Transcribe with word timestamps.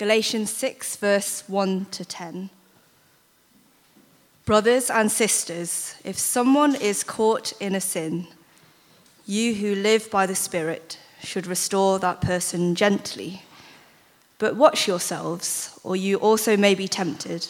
Galatians 0.00 0.50
6, 0.50 0.96
verse 0.96 1.44
1 1.46 1.84
to 1.90 2.06
10. 2.06 2.48
Brothers 4.46 4.88
and 4.88 5.12
sisters, 5.12 5.94
if 6.04 6.18
someone 6.18 6.74
is 6.74 7.04
caught 7.04 7.52
in 7.60 7.74
a 7.74 7.82
sin, 7.82 8.26
you 9.26 9.52
who 9.56 9.74
live 9.74 10.10
by 10.10 10.24
the 10.24 10.34
Spirit 10.34 10.98
should 11.22 11.46
restore 11.46 11.98
that 11.98 12.22
person 12.22 12.74
gently. 12.74 13.42
But 14.38 14.56
watch 14.56 14.88
yourselves, 14.88 15.78
or 15.84 15.96
you 15.96 16.16
also 16.16 16.56
may 16.56 16.74
be 16.74 16.88
tempted. 16.88 17.46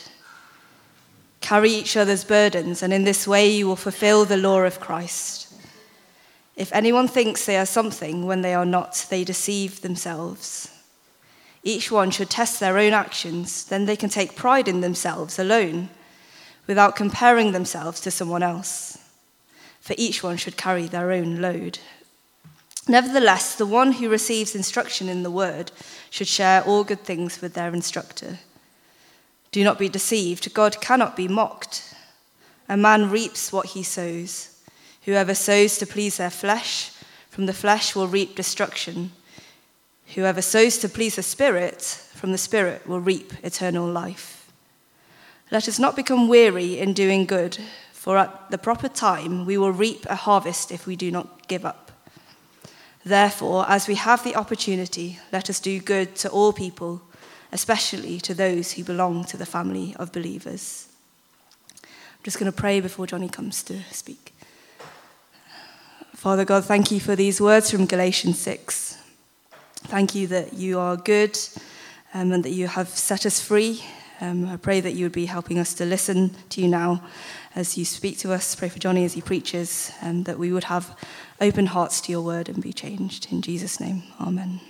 Carry 1.41 1.71
each 1.71 1.97
other's 1.97 2.25
burdens, 2.25 2.83
and 2.83 2.93
in 2.93 3.05
this 3.05 3.29
way 3.29 3.49
you 3.49 3.69
will 3.69 3.77
fulfill 3.77 4.25
the 4.25 4.37
law 4.37 4.63
of 4.63 4.81
Christ. 4.81 5.55
If 6.57 6.73
anyone 6.73 7.07
thinks 7.07 7.47
they 7.47 7.59
are 7.59 7.65
something 7.65 8.27
when 8.27 8.43
they 8.43 8.55
are 8.55 8.67
not, 8.67 9.07
they 9.09 9.23
deceive 9.23 9.83
themselves. 9.83 10.69
Each 11.63 11.91
one 11.91 12.11
should 12.11 12.31
test 12.31 12.59
their 12.59 12.79
own 12.79 12.93
actions, 12.93 13.65
then 13.65 13.85
they 13.85 13.97
can 13.97 14.09
take 14.09 14.35
pride 14.35 14.69
in 14.69 14.81
themselves 14.81 15.39
alone, 15.39 15.91
without 16.67 16.97
comparing 16.97 17.53
themselves 17.53 18.01
to 18.01 18.11
someone 18.11 18.43
else. 18.43 18.99
For 19.81 19.95
each 19.99 20.23
one 20.23 20.37
should 20.37 20.57
carry 20.57 20.87
their 20.87 21.11
own 21.11 21.41
load. 21.41 21.79
Nevertheless, 22.89 23.55
the 23.55 23.67
one 23.67 23.93
who 23.93 24.09
receives 24.09 24.55
instruction 24.55 25.09
in 25.09 25.23
the 25.23 25.31
word 25.31 25.71
should 26.09 26.29
share 26.29 26.63
all 26.63 26.83
good 26.83 27.01
things 27.01 27.41
with 27.41 27.55
their 27.55 27.73
instructor. 27.73 28.39
Do 29.53 29.63
not 29.65 29.79
be 29.79 29.89
deceived, 29.89 30.55
God 30.55 30.81
cannot 30.81 31.17
be 31.17 31.29
mocked. 31.29 31.95
A 32.69 32.77
man 32.77 33.11
reaps 33.11 33.53
what 33.53 33.67
he 33.67 33.83
sows. 33.83 34.57
Whoever 35.05 35.35
sows 35.35 35.77
to 35.79 35.87
please 35.87 36.17
their 36.17 36.31
flesh, 36.31 36.93
from 37.31 37.47
the 37.47 37.53
flesh 37.53 37.95
will 37.95 38.07
reap 38.07 38.37
destruction. 38.37 39.13
Whoever 40.15 40.43
sows 40.43 40.79
to 40.79 40.89
please 40.89 41.15
the 41.15 41.23
Spirit, 41.23 41.83
from 42.15 42.33
the 42.33 42.39
Spirit 42.39 42.85
will 42.85 42.99
reap 42.99 43.33
eternal 43.45 43.87
life. 43.87 44.51
Let 45.53 45.69
us 45.69 45.79
not 45.79 45.95
become 45.95 46.27
weary 46.27 46.81
in 46.81 46.95
doing 46.95 47.27
good, 47.27 47.59
for 47.93 48.19
at 48.19 48.51
the 48.51 48.59
proper 48.59 48.89
time 48.89 49.47
we 49.47 49.57
will 49.57 49.73
reap 49.73 50.07
a 50.07 50.17
harvest 50.17 50.73
if 50.73 50.85
we 50.85 50.97
do 50.97 51.13
not 51.13 51.47
give 51.47 51.65
up. 51.65 51.93
Therefore, 53.05 53.65
as 53.69 53.87
we 53.87 53.95
have 53.95 54.25
the 54.25 54.35
opportunity, 54.35 55.21
let 55.33 55.49
us 55.49 55.61
do 55.61 55.79
good 55.79 56.17
to 56.17 56.29
all 56.29 56.53
people, 56.53 57.03
especially 57.53 58.19
to 58.21 58.35
those 58.35 58.73
who 58.73 58.83
belong 58.83 59.25
to 59.27 59.37
the 59.37 59.47
family 59.47 59.95
of 59.97 60.13
believers. 60.13 60.89
I'm 61.85 62.25
just 62.25 62.39
going 62.39 62.51
to 62.51 62.57
pray 62.57 62.81
before 62.81 63.07
Johnny 63.07 63.29
comes 63.29 63.63
to 63.65 63.81
speak. 63.93 64.35
Father 66.15 66.45
God, 66.45 66.65
thank 66.65 66.91
you 66.91 66.99
for 66.99 67.15
these 67.15 67.41
words 67.41 67.71
from 67.71 67.87
Galatians 67.87 68.39
6. 68.41 69.00
Thank 69.91 70.15
you 70.15 70.29
that 70.29 70.53
you 70.53 70.79
are 70.79 70.97
good 70.97 71.37
um, 72.15 72.31
and 72.31 72.45
that 72.45 72.53
you 72.53 72.69
have 72.69 72.89
set 72.89 73.27
us 73.27 73.41
free. 73.41 73.83
Um, 74.21 74.47
I 74.47 74.57
pray 74.57 74.79
that 74.79 74.93
you 74.93 75.05
would 75.05 75.11
be 75.11 75.27
helping 75.27 75.59
us 75.59 75.75
to 75.75 75.85
listen 75.85 76.31
to 76.51 76.61
you 76.61 76.69
now 76.69 77.03
as 77.57 77.77
you 77.77 77.85
speak 77.85 78.17
to 78.19 78.33
us. 78.33 78.55
Pray 78.55 78.69
for 78.69 78.79
Johnny 78.79 79.05
as 79.05 79.15
he 79.15 79.21
preaches, 79.21 79.91
and 80.01 80.27
that 80.27 80.39
we 80.39 80.53
would 80.53 80.63
have 80.63 80.97
open 81.41 81.67
hearts 81.67 82.01
to 82.03 82.13
your 82.13 82.23
word 82.23 82.49
and 82.49 82.63
be 82.63 82.73
changed. 82.73 83.33
In 83.33 83.43
Jesus' 83.43 83.81
name, 83.81 84.05
amen. 84.21 84.61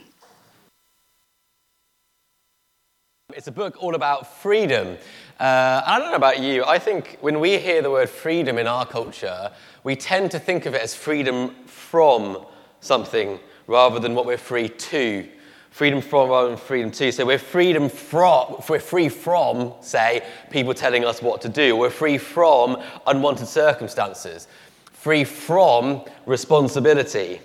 It's 3.34 3.46
a 3.46 3.52
book 3.52 3.76
all 3.78 3.94
about 3.94 4.40
freedom. 4.40 4.96
Uh, 5.38 5.82
I 5.84 5.98
don't 5.98 6.12
know 6.12 6.16
about 6.16 6.40
you, 6.40 6.64
I 6.64 6.78
think 6.78 7.18
when 7.20 7.40
we 7.40 7.58
hear 7.58 7.82
the 7.82 7.90
word 7.90 8.08
freedom 8.08 8.56
in 8.56 8.66
our 8.66 8.86
culture, 8.86 9.52
we 9.84 9.96
tend 9.96 10.30
to 10.30 10.38
think 10.38 10.64
of 10.64 10.72
it 10.72 10.80
as 10.80 10.94
freedom 10.94 11.54
from 11.66 12.46
something 12.80 13.38
rather 13.70 14.00
than 14.00 14.14
what 14.14 14.26
we're 14.26 14.36
free 14.36 14.68
to. 14.68 15.26
Freedom 15.70 16.00
from 16.02 16.28
rather 16.28 16.48
than 16.48 16.58
freedom 16.58 16.90
to. 16.90 17.12
So 17.12 17.24
we're 17.24 17.38
freedom 17.38 17.88
from, 17.88 18.56
we're 18.68 18.80
free 18.80 19.08
from, 19.08 19.72
say, 19.80 20.26
people 20.50 20.74
telling 20.74 21.04
us 21.04 21.22
what 21.22 21.40
to 21.42 21.48
do. 21.48 21.76
We're 21.76 21.90
free 21.90 22.18
from 22.18 22.82
unwanted 23.06 23.46
circumstances 23.46 24.48
free 25.00 25.24
from 25.24 26.04
responsibility. 26.26 27.40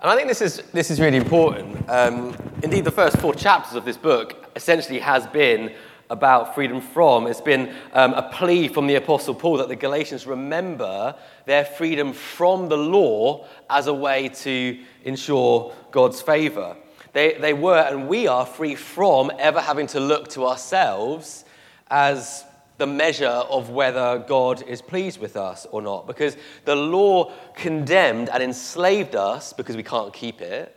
And 0.00 0.10
I 0.10 0.16
think 0.16 0.28
this 0.28 0.40
is, 0.40 0.62
this 0.72 0.90
is 0.90 0.98
really 0.98 1.18
important. 1.18 1.86
Um, 1.90 2.34
indeed, 2.62 2.86
the 2.86 2.90
first 2.90 3.18
four 3.18 3.34
chapters 3.34 3.74
of 3.74 3.84
this 3.84 3.98
book 3.98 4.50
essentially 4.56 4.98
has 5.00 5.26
been 5.26 5.74
about 6.10 6.54
freedom 6.54 6.80
from. 6.80 7.26
It's 7.26 7.40
been 7.40 7.74
um, 7.92 8.14
a 8.14 8.22
plea 8.22 8.68
from 8.68 8.86
the 8.86 8.96
Apostle 8.96 9.34
Paul 9.34 9.58
that 9.58 9.68
the 9.68 9.76
Galatians 9.76 10.26
remember 10.26 11.14
their 11.46 11.64
freedom 11.64 12.12
from 12.12 12.68
the 12.68 12.76
law 12.76 13.46
as 13.70 13.86
a 13.86 13.94
way 13.94 14.28
to 14.28 14.78
ensure 15.04 15.74
God's 15.90 16.20
favor. 16.20 16.76
They, 17.12 17.34
they 17.34 17.52
were, 17.52 17.78
and 17.78 18.08
we 18.08 18.26
are, 18.26 18.44
free 18.44 18.74
from 18.74 19.30
ever 19.38 19.60
having 19.60 19.86
to 19.88 20.00
look 20.00 20.28
to 20.30 20.46
ourselves 20.46 21.44
as 21.88 22.44
the 22.76 22.86
measure 22.86 23.26
of 23.26 23.70
whether 23.70 24.18
God 24.18 24.62
is 24.62 24.82
pleased 24.82 25.20
with 25.20 25.36
us 25.36 25.64
or 25.70 25.80
not. 25.80 26.06
Because 26.06 26.36
the 26.64 26.74
law 26.74 27.32
condemned 27.54 28.28
and 28.30 28.42
enslaved 28.42 29.14
us 29.14 29.52
because 29.52 29.76
we 29.76 29.84
can't 29.84 30.12
keep 30.12 30.40
it. 30.40 30.76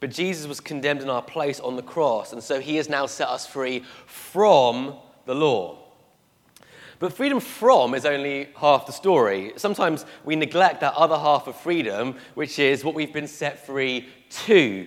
But 0.00 0.10
Jesus 0.10 0.46
was 0.46 0.60
condemned 0.60 1.02
in 1.02 1.10
our 1.10 1.22
place 1.22 1.60
on 1.60 1.76
the 1.76 1.82
cross, 1.82 2.32
and 2.32 2.42
so 2.42 2.58
he 2.58 2.76
has 2.76 2.88
now 2.88 3.06
set 3.06 3.28
us 3.28 3.46
free 3.46 3.84
from 4.06 4.94
the 5.26 5.34
law. 5.34 5.78
But 6.98 7.12
freedom 7.12 7.40
from 7.40 7.94
is 7.94 8.04
only 8.04 8.48
half 8.56 8.86
the 8.86 8.92
story. 8.92 9.52
Sometimes 9.56 10.04
we 10.24 10.36
neglect 10.36 10.80
that 10.80 10.94
other 10.94 11.16
half 11.16 11.46
of 11.46 11.56
freedom, 11.56 12.16
which 12.34 12.58
is 12.58 12.84
what 12.84 12.94
we've 12.94 13.12
been 13.12 13.26
set 13.26 13.64
free 13.66 14.08
to. 14.46 14.86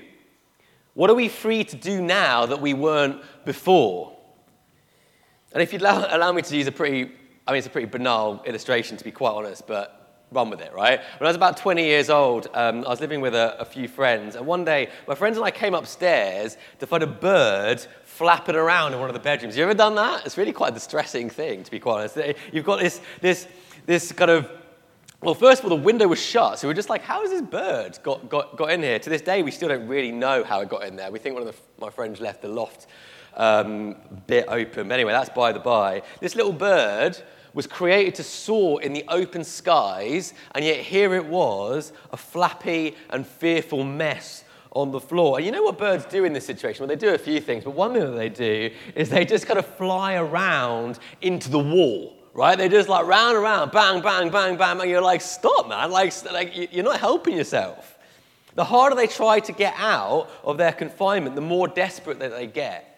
What 0.94 1.10
are 1.10 1.16
we 1.16 1.28
free 1.28 1.64
to 1.64 1.76
do 1.76 2.02
now 2.02 2.46
that 2.46 2.62
we 2.62 2.76
weren't 2.76 3.22
before? 3.46 4.16
And 5.54 5.62
if 5.64 5.74
you'd 5.74 5.82
allow, 5.82 6.06
allow 6.16 6.32
me 6.32 6.44
to 6.44 6.56
use 6.56 6.68
a 6.68 6.72
pretty, 6.72 7.12
I 7.48 7.52
mean, 7.52 7.58
it's 7.58 7.68
a 7.68 7.72
pretty 7.72 7.88
banal 7.88 8.44
illustration 8.46 8.98
to 8.98 9.04
be 9.04 9.12
quite 9.12 9.32
honest, 9.32 9.66
but 9.66 10.03
run 10.34 10.50
with 10.50 10.62
it, 10.62 10.74
right? 10.74 11.00
When 11.20 11.28
I 11.28 11.30
was 11.30 11.36
about 11.36 11.58
20 11.58 11.84
years 11.84 12.10
old, 12.10 12.48
um, 12.54 12.84
I 12.86 12.90
was 12.90 13.02
living 13.02 13.22
with 13.22 13.36
a, 13.36 13.60
a, 13.60 13.66
few 13.66 13.88
friends, 13.88 14.36
and 14.36 14.46
one 14.46 14.66
day 14.66 14.90
my 15.08 15.16
friends 15.16 15.38
and 15.38 15.46
I 15.46 15.52
came 15.52 15.74
upstairs 15.74 16.58
to 16.80 16.88
find 16.88 17.04
a 17.04 17.08
bird 17.08 17.86
flapping 18.04 18.56
around 18.56 18.94
in 18.94 19.00
one 19.00 19.10
of 19.10 19.14
the 19.14 19.20
bedrooms. 19.20 19.56
You 19.56 19.64
ever 19.64 19.74
done 19.74 19.96
that? 19.96 20.26
It's 20.26 20.38
really 20.38 20.54
quite 20.54 20.72
a 20.72 20.74
distressing 20.74 21.30
thing, 21.30 21.64
to 21.64 21.72
be 21.72 21.80
quite 21.80 22.12
honest. 22.12 22.38
You've 22.52 22.66
got 22.66 22.80
this, 22.80 23.02
this, 23.22 23.48
this 23.86 24.12
kind 24.12 24.32
of 24.32 24.50
well, 25.22 25.34
first 25.34 25.64
of 25.64 25.72
all, 25.72 25.78
the 25.78 25.84
window 25.84 26.06
was 26.06 26.22
shut, 26.22 26.60
so 26.60 26.68
we 26.68 26.74
are 26.74 26.76
just 26.76 26.90
like, 26.90 27.02
how 27.02 27.22
has 27.22 27.30
this 27.30 27.42
bird 27.42 27.98
got, 28.04 28.28
got, 28.28 28.58
got 28.58 28.72
in 28.72 28.82
here? 28.82 29.00
To 29.00 29.10
this 29.10 29.22
day, 29.22 29.42
we 29.42 29.52
still 29.52 29.70
don't 29.70 29.88
really 29.88 30.12
know 30.12 30.44
how 30.44 30.60
it 30.60 30.68
got 30.68 30.84
in 30.84 30.98
there. 30.98 31.10
We 31.12 31.20
think 31.20 31.34
one 31.34 31.48
of 31.48 31.56
the, 31.56 31.62
my 31.80 31.90
friends 31.90 32.20
left 32.20 32.42
the 32.42 32.50
loft 32.50 32.88
um, 33.36 33.96
bit 34.28 34.46
open. 34.50 34.90
But 34.90 34.96
anyway, 34.96 35.14
that's 35.14 35.30
by 35.30 35.54
the 35.54 35.60
by. 35.60 36.02
This 36.20 36.36
little 36.36 36.52
bird 36.52 37.18
was 37.54 37.68
created 37.68 38.16
to 38.16 38.24
soar 38.24 38.82
in 38.82 38.94
the 38.94 39.04
open 39.08 39.44
skies, 39.44 40.34
and 40.56 40.66
yet 40.66 40.80
here 40.80 41.14
it 41.14 41.26
was, 41.26 41.94
a 42.12 42.18
flappy 42.18 42.96
and 43.10 43.26
fearful 43.26 43.84
mess 43.84 44.44
on 44.72 44.92
the 44.92 45.00
floor. 45.00 45.38
And 45.38 45.46
you 45.46 45.52
know 45.52 45.64
what 45.64 45.78
birds 45.78 46.06
do 46.06 46.26
in 46.26 46.34
this 46.34 46.46
situation? 46.46 46.82
Well, 46.82 46.88
they 46.88 46.96
do 46.96 47.14
a 47.14 47.18
few 47.18 47.40
things, 47.40 47.64
but 47.64 47.72
one 47.72 47.94
thing 47.94 48.02
that 48.02 48.18
they 48.18 48.30
do 48.30 48.72
is 48.96 49.10
they 49.10 49.26
just 49.26 49.46
kind 49.46 49.60
of 49.60 49.66
fly 49.66 50.16
around 50.16 51.00
into 51.22 51.50
the 51.50 51.60
wall. 51.60 52.18
Right? 52.36 52.58
They 52.58 52.68
just 52.68 52.90
like 52.90 53.06
round 53.06 53.36
and 53.36 53.44
round, 53.44 53.72
bang, 53.72 54.02
bang, 54.02 54.32
bang, 54.32 54.58
bang, 54.58 54.82
and 54.82 54.90
you're 54.90 55.04
like, 55.04 55.22
stop, 55.22 55.70
man. 55.70 55.92
Like, 55.92 56.12
like 56.32 56.74
you're 56.74 56.84
not 56.84 57.00
helping 57.00 57.38
yourself. 57.38 57.96
The 58.56 58.64
harder 58.64 58.96
they 58.96 59.06
try 59.06 59.40
to 59.42 59.52
get 59.52 59.76
out 59.78 60.32
of 60.44 60.58
their 60.58 60.72
confinement, 60.72 61.36
the 61.36 61.42
more 61.42 61.68
desperate 61.68 62.18
that 62.20 62.32
they 62.32 62.48
get. 62.48 62.93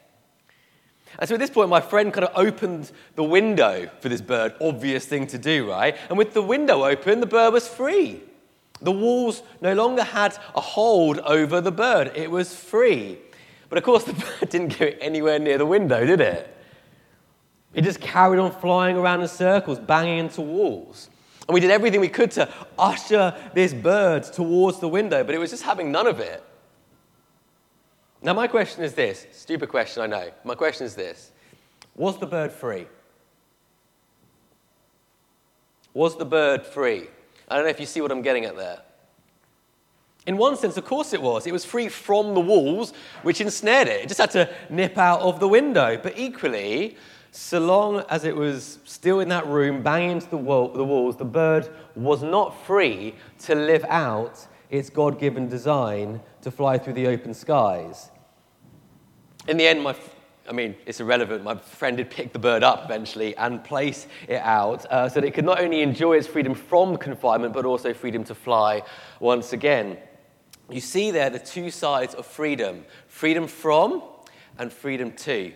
And 1.20 1.28
so 1.28 1.36
at 1.36 1.40
this 1.40 1.50
point, 1.50 1.70
my 1.70 1.82
friend 1.82 2.14
kind 2.14 2.26
of 2.26 2.32
opened 2.36 2.92
the 3.16 3.24
window 3.24 3.90
for 4.00 4.10
this 4.10 4.22
bird, 4.22 4.54
obvious 4.62 5.06
thing 5.06 5.28
to 5.28 5.38
do, 5.38 5.70
right? 5.70 5.96
And 6.10 6.18
with 6.18 6.34
the 6.34 6.42
window 6.42 6.86
open, 6.86 7.20
the 7.20 7.26
bird 7.26 7.54
was 7.54 7.68
free. 7.68 8.22
The 8.82 8.92
walls 8.92 9.42
no 9.62 9.74
longer 9.74 10.04
had 10.04 10.38
a 10.54 10.62
hold 10.62 11.20
over 11.20 11.62
the 11.62 11.72
bird, 11.72 12.12
it 12.16 12.30
was 12.30 12.54
free. 12.54 13.18
But 13.70 13.78
of 13.78 13.84
course, 13.84 14.04
the 14.04 14.14
bird 14.40 14.50
didn't 14.50 14.78
go 14.78 14.92
anywhere 15.00 15.40
near 15.40 15.58
the 15.58 15.66
window, 15.66 16.06
did 16.06 16.22
it? 16.22 16.52
It 17.74 17.84
just 17.84 18.00
carried 18.00 18.40
on 18.40 18.52
flying 18.52 18.96
around 18.96 19.22
in 19.22 19.28
circles, 19.28 19.80
banging 19.80 20.20
into 20.20 20.42
walls. 20.42 21.10
And 21.48 21.54
we 21.54 21.60
did 21.60 21.72
everything 21.72 22.00
we 22.00 22.10
could 22.10 22.32
to 22.32 22.50
usher 22.80 23.36
this 23.54 23.74
bird 23.74 24.24
towards 24.24 24.80
the 24.80 24.88
window, 24.88 25.24
but 25.24 25.36
it 25.36 25.38
was 25.38 25.52
just 25.52 25.64
having 25.64 25.92
none 25.92 26.08
of 26.08 26.20
it. 26.20 26.44
Now, 28.26 28.34
my 28.34 28.48
question 28.48 28.84
is 28.84 28.96
this 28.96 29.28
stupid 29.32 29.70
question, 29.70 30.02
I 30.02 30.08
know. 30.08 30.32
My 30.44 30.56
question 30.56 30.88
is 30.88 30.96
this 30.96 31.32
Was 31.96 32.18
the 32.18 32.26
bird 32.26 32.52
free? 32.52 32.88
Was 35.94 36.18
the 36.18 36.26
bird 36.26 36.66
free? 36.66 37.08
I 37.48 37.56
don't 37.56 37.66
know 37.66 37.70
if 37.70 37.80
you 37.80 37.86
see 37.86 38.02
what 38.02 38.12
I'm 38.12 38.24
getting 38.24 38.46
at 38.46 38.58
there. 38.58 38.80
In 40.26 40.38
one 40.38 40.58
sense, 40.58 40.76
of 40.76 40.86
course 40.86 41.14
it 41.14 41.22
was. 41.22 41.46
It 41.46 41.54
was 41.54 41.66
free 41.66 41.88
from 41.88 42.34
the 42.34 42.40
walls 42.40 42.94
which 43.22 43.42
ensnared 43.42 43.88
it. 43.88 44.02
It 44.02 44.08
just 44.08 44.20
had 44.20 44.32
to 44.32 44.52
nip 44.72 44.98
out 44.98 45.20
of 45.20 45.40
the 45.40 45.48
window. 45.48 45.96
But 46.02 46.18
equally, 46.18 46.98
so 47.30 47.60
long 47.60 48.04
as 48.10 48.24
it 48.24 48.36
was 48.36 48.80
still 48.86 49.20
in 49.20 49.30
that 49.30 49.46
room, 49.46 49.84
banging 49.84 50.14
into 50.14 50.30
the, 50.32 50.38
wall, 50.38 50.70
the 50.70 50.84
walls, 50.84 51.16
the 51.16 51.26
bird 51.26 51.70
was 51.94 52.24
not 52.24 52.60
free 52.66 53.14
to 53.42 53.54
live 53.54 53.86
out 53.88 54.48
its 54.72 54.90
God 54.90 55.20
given 55.20 55.48
design 55.48 56.22
to 56.42 56.50
fly 56.50 56.80
through 56.80 56.94
the 56.94 57.06
open 57.06 57.36
skies. 57.36 58.10
In 59.48 59.58
the 59.58 59.68
end, 59.68 59.84
my, 59.84 59.96
I 60.50 60.54
mean, 60.54 60.76
it's 60.86 61.00
irrelevant. 61.00 61.44
My 61.44 61.56
friend 61.56 61.98
did 61.98 62.10
pick 62.10 62.34
the 62.34 62.40
bird 62.40 62.64
up 62.64 62.86
eventually 62.86 63.36
and 63.38 63.64
place 63.64 64.08
it 64.28 64.42
out 64.42 64.86
uh, 64.92 65.10
so 65.10 65.22
that 65.22 65.28
it 65.28 65.34
could 65.34 65.46
not 65.46 65.62
only 65.62 65.82
enjoy 65.82 66.18
its 66.18 66.28
freedom 66.28 66.54
from 66.54 66.98
confinement, 66.98 67.54
but 67.54 67.66
also 67.66 67.94
freedom 67.94 68.24
to 68.26 68.36
fly 68.36 68.84
once 69.20 69.54
again. 69.54 69.98
You 70.70 70.82
see 70.82 71.12
there 71.12 71.30
the 71.30 71.40
two 71.40 71.70
sides 71.70 72.16
of 72.16 72.26
freedom 72.26 72.86
freedom 73.08 73.48
from 73.48 74.02
and 74.58 74.72
freedom 74.72 75.12
to, 75.12 75.54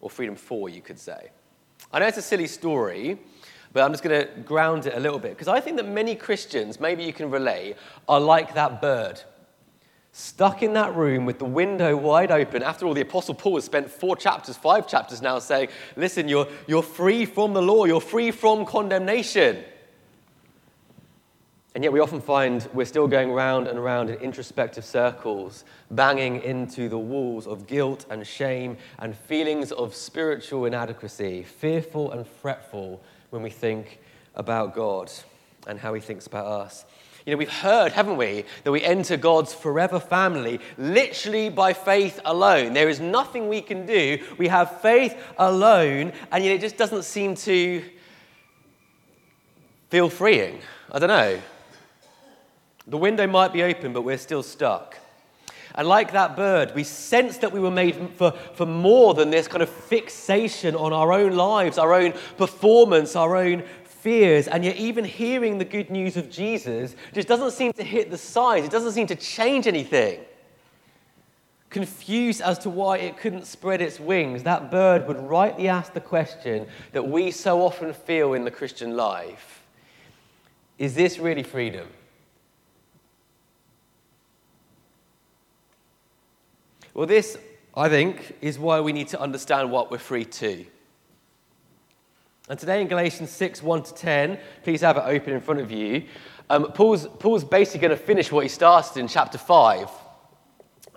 or 0.00 0.08
freedom 0.08 0.36
for, 0.36 0.68
you 0.68 0.80
could 0.80 0.98
say. 0.98 1.30
I 1.92 1.98
know 1.98 2.06
it's 2.06 2.18
a 2.18 2.22
silly 2.22 2.46
story, 2.46 3.18
but 3.72 3.82
I'm 3.82 3.92
just 3.92 4.02
going 4.02 4.26
to 4.26 4.40
ground 4.42 4.86
it 4.86 4.94
a 4.94 5.00
little 5.00 5.18
bit 5.18 5.32
because 5.32 5.48
I 5.48 5.60
think 5.60 5.76
that 5.76 5.88
many 5.88 6.14
Christians, 6.14 6.80
maybe 6.80 7.04
you 7.04 7.12
can 7.12 7.30
relate, 7.30 7.76
are 8.08 8.20
like 8.20 8.54
that 8.54 8.80
bird 8.80 9.20
stuck 10.16 10.62
in 10.62 10.74
that 10.74 10.94
room 10.94 11.26
with 11.26 11.40
the 11.40 11.44
window 11.44 11.96
wide 11.96 12.30
open. 12.30 12.62
After 12.62 12.86
all, 12.86 12.94
the 12.94 13.00
Apostle 13.00 13.34
Paul 13.34 13.56
has 13.56 13.64
spent 13.64 13.90
four 13.90 14.14
chapters, 14.14 14.56
five 14.56 14.86
chapters 14.86 15.20
now 15.20 15.40
saying, 15.40 15.70
Listen, 15.96 16.28
you're, 16.28 16.46
you're 16.68 16.84
free 16.84 17.26
from 17.26 17.52
the 17.52 17.60
law, 17.60 17.84
you're 17.84 18.00
free 18.00 18.30
from 18.30 18.64
condemnation. 18.64 19.64
And 21.74 21.82
yet, 21.82 21.92
we 21.92 21.98
often 21.98 22.20
find 22.20 22.66
we're 22.72 22.86
still 22.86 23.08
going 23.08 23.32
round 23.32 23.66
and 23.66 23.82
round 23.82 24.08
in 24.08 24.14
introspective 24.20 24.84
circles, 24.84 25.64
banging 25.90 26.40
into 26.42 26.88
the 26.88 26.98
walls 26.98 27.48
of 27.48 27.66
guilt 27.66 28.06
and 28.08 28.24
shame 28.24 28.76
and 29.00 29.16
feelings 29.16 29.72
of 29.72 29.96
spiritual 29.96 30.66
inadequacy, 30.66 31.42
fearful 31.42 32.12
and 32.12 32.24
fretful 32.24 33.02
when 33.30 33.42
we 33.42 33.50
think 33.50 33.98
about 34.36 34.76
God 34.76 35.10
and 35.66 35.80
how 35.80 35.92
He 35.92 36.00
thinks 36.00 36.28
about 36.28 36.46
us. 36.46 36.84
You 37.24 37.32
know, 37.32 37.38
we've 37.38 37.48
heard, 37.48 37.92
haven't 37.92 38.18
we, 38.18 38.44
that 38.64 38.72
we 38.72 38.82
enter 38.82 39.16
God's 39.16 39.54
forever 39.54 39.98
family 39.98 40.60
literally 40.76 41.48
by 41.48 41.72
faith 41.72 42.20
alone. 42.24 42.74
There 42.74 42.88
is 42.88 43.00
nothing 43.00 43.48
we 43.48 43.62
can 43.62 43.86
do. 43.86 44.18
We 44.36 44.48
have 44.48 44.82
faith 44.82 45.16
alone, 45.38 46.12
and 46.30 46.44
yet 46.44 46.52
it 46.52 46.60
just 46.60 46.76
doesn't 46.76 47.04
seem 47.04 47.34
to 47.36 47.82
feel 49.88 50.10
freeing. 50.10 50.58
I 50.92 50.98
don't 50.98 51.08
know. 51.08 51.40
The 52.86 52.98
window 52.98 53.26
might 53.26 53.54
be 53.54 53.62
open, 53.62 53.94
but 53.94 54.02
we're 54.02 54.18
still 54.18 54.42
stuck. 54.42 54.98
And 55.76 55.88
like 55.88 56.12
that 56.12 56.36
bird, 56.36 56.74
we 56.74 56.84
sense 56.84 57.38
that 57.38 57.52
we 57.52 57.58
were 57.58 57.70
made 57.70 58.10
for, 58.16 58.30
for 58.30 58.66
more 58.66 59.14
than 59.14 59.30
this 59.30 59.48
kind 59.48 59.62
of 59.62 59.68
fixation 59.68 60.76
on 60.76 60.92
our 60.92 61.12
own 61.12 61.32
lives, 61.32 61.78
our 61.78 61.94
own 61.94 62.12
performance, 62.36 63.16
our 63.16 63.34
own 63.34 63.64
fears, 64.04 64.48
and 64.48 64.62
yet 64.62 64.76
even 64.76 65.02
hearing 65.02 65.56
the 65.56 65.64
good 65.64 65.88
news 65.88 66.18
of 66.18 66.30
Jesus 66.30 66.94
just 67.14 67.26
doesn't 67.26 67.52
seem 67.52 67.72
to 67.72 67.82
hit 67.82 68.10
the 68.10 68.18
sides. 68.18 68.66
It 68.66 68.70
doesn't 68.70 68.92
seem 68.92 69.06
to 69.06 69.16
change 69.16 69.66
anything. 69.66 70.20
Confused 71.70 72.42
as 72.42 72.58
to 72.60 72.70
why 72.70 72.98
it 72.98 73.16
couldn't 73.16 73.46
spread 73.46 73.80
its 73.80 73.98
wings, 73.98 74.42
that 74.42 74.70
bird 74.70 75.08
would 75.08 75.18
rightly 75.18 75.68
ask 75.68 75.94
the 75.94 76.02
question 76.02 76.66
that 76.92 77.08
we 77.08 77.30
so 77.30 77.62
often 77.62 77.94
feel 77.94 78.34
in 78.34 78.44
the 78.44 78.50
Christian 78.50 78.94
life 78.94 79.62
Is 80.78 80.94
this 80.94 81.18
really 81.18 81.42
freedom? 81.42 81.88
Well, 86.92 87.06
this, 87.06 87.38
I 87.74 87.88
think, 87.88 88.36
is 88.42 88.58
why 88.58 88.80
we 88.80 88.92
need 88.92 89.08
to 89.08 89.20
understand 89.20 89.70
what 89.70 89.90
we're 89.90 89.98
free 89.98 90.26
to. 90.26 90.66
And 92.48 92.58
today 92.58 92.82
in 92.82 92.88
Galatians 92.88 93.30
6 93.30 93.62
1 93.62 93.82
to 93.84 93.94
10, 93.94 94.38
please 94.64 94.82
have 94.82 94.98
it 94.98 95.04
open 95.06 95.32
in 95.32 95.40
front 95.40 95.60
of 95.60 95.70
you. 95.70 96.04
Um, 96.50 96.72
Paul's, 96.72 97.06
Paul's 97.06 97.42
basically 97.42 97.80
going 97.80 97.98
to 97.98 98.04
finish 98.04 98.30
what 98.30 98.42
he 98.42 98.50
started 98.50 98.98
in 98.98 99.08
chapter 99.08 99.38
5. 99.38 99.88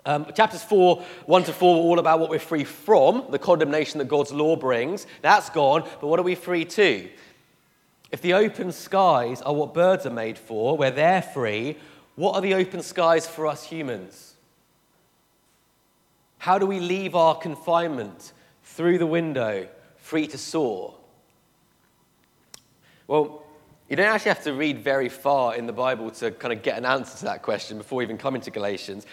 Um, 0.04 0.26
chapters 0.34 0.62
4, 0.62 1.02
1 1.24 1.44
to 1.44 1.52
4 1.54 1.74
are 1.74 1.78
all 1.78 1.98
about 1.98 2.20
what 2.20 2.28
we're 2.28 2.38
free 2.38 2.64
from, 2.64 3.24
the 3.30 3.38
condemnation 3.38 3.98
that 3.98 4.08
God's 4.08 4.30
law 4.30 4.56
brings. 4.56 5.06
That's 5.22 5.48
gone, 5.48 5.88
but 6.00 6.08
what 6.08 6.20
are 6.20 6.22
we 6.22 6.34
free 6.34 6.66
to? 6.66 7.08
If 8.12 8.20
the 8.20 8.34
open 8.34 8.70
skies 8.70 9.40
are 9.40 9.54
what 9.54 9.72
birds 9.72 10.04
are 10.04 10.10
made 10.10 10.36
for, 10.38 10.76
where 10.76 10.90
they're 10.90 11.22
free, 11.22 11.78
what 12.14 12.34
are 12.34 12.40
the 12.42 12.54
open 12.54 12.82
skies 12.82 13.26
for 13.26 13.46
us 13.46 13.64
humans? 13.64 14.34
How 16.38 16.58
do 16.58 16.66
we 16.66 16.78
leave 16.78 17.14
our 17.14 17.36
confinement 17.36 18.32
through 18.64 18.98
the 18.98 19.06
window, 19.06 19.66
free 19.96 20.26
to 20.28 20.38
soar? 20.38 20.97
Well, 23.08 23.42
you 23.88 23.96
don't 23.96 24.06
actually 24.06 24.32
have 24.32 24.44
to 24.44 24.52
read 24.52 24.80
very 24.80 25.08
far 25.08 25.56
in 25.56 25.66
the 25.66 25.72
Bible 25.72 26.10
to 26.10 26.30
kind 26.30 26.52
of 26.52 26.62
get 26.62 26.76
an 26.76 26.84
answer 26.84 27.16
to 27.18 27.24
that 27.24 27.40
question 27.40 27.78
before 27.78 28.02
even 28.02 28.18
coming 28.18 28.42
to 28.42 28.50
Galatians. 28.50 29.06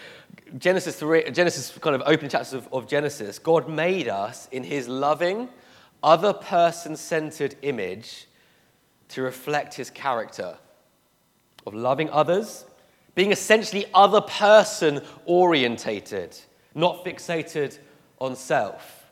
Genesis, 0.58 0.96
3, 0.96 1.30
Genesis 1.30 1.76
kind 1.78 1.96
of 1.96 2.02
opening 2.04 2.30
chapters 2.30 2.52
of, 2.52 2.68
of 2.74 2.86
Genesis, 2.86 3.38
God 3.38 3.70
made 3.70 4.06
us 4.06 4.48
in 4.52 4.62
his 4.64 4.86
loving, 4.86 5.48
other 6.02 6.34
person 6.34 6.94
centered 6.94 7.56
image 7.62 8.26
to 9.08 9.22
reflect 9.22 9.72
his 9.72 9.88
character 9.88 10.58
of 11.66 11.72
loving 11.72 12.10
others, 12.10 12.66
being 13.14 13.32
essentially 13.32 13.86
other 13.94 14.20
person 14.20 15.00
orientated, 15.24 16.38
not 16.74 17.02
fixated 17.02 17.78
on 18.20 18.36
self. 18.36 19.05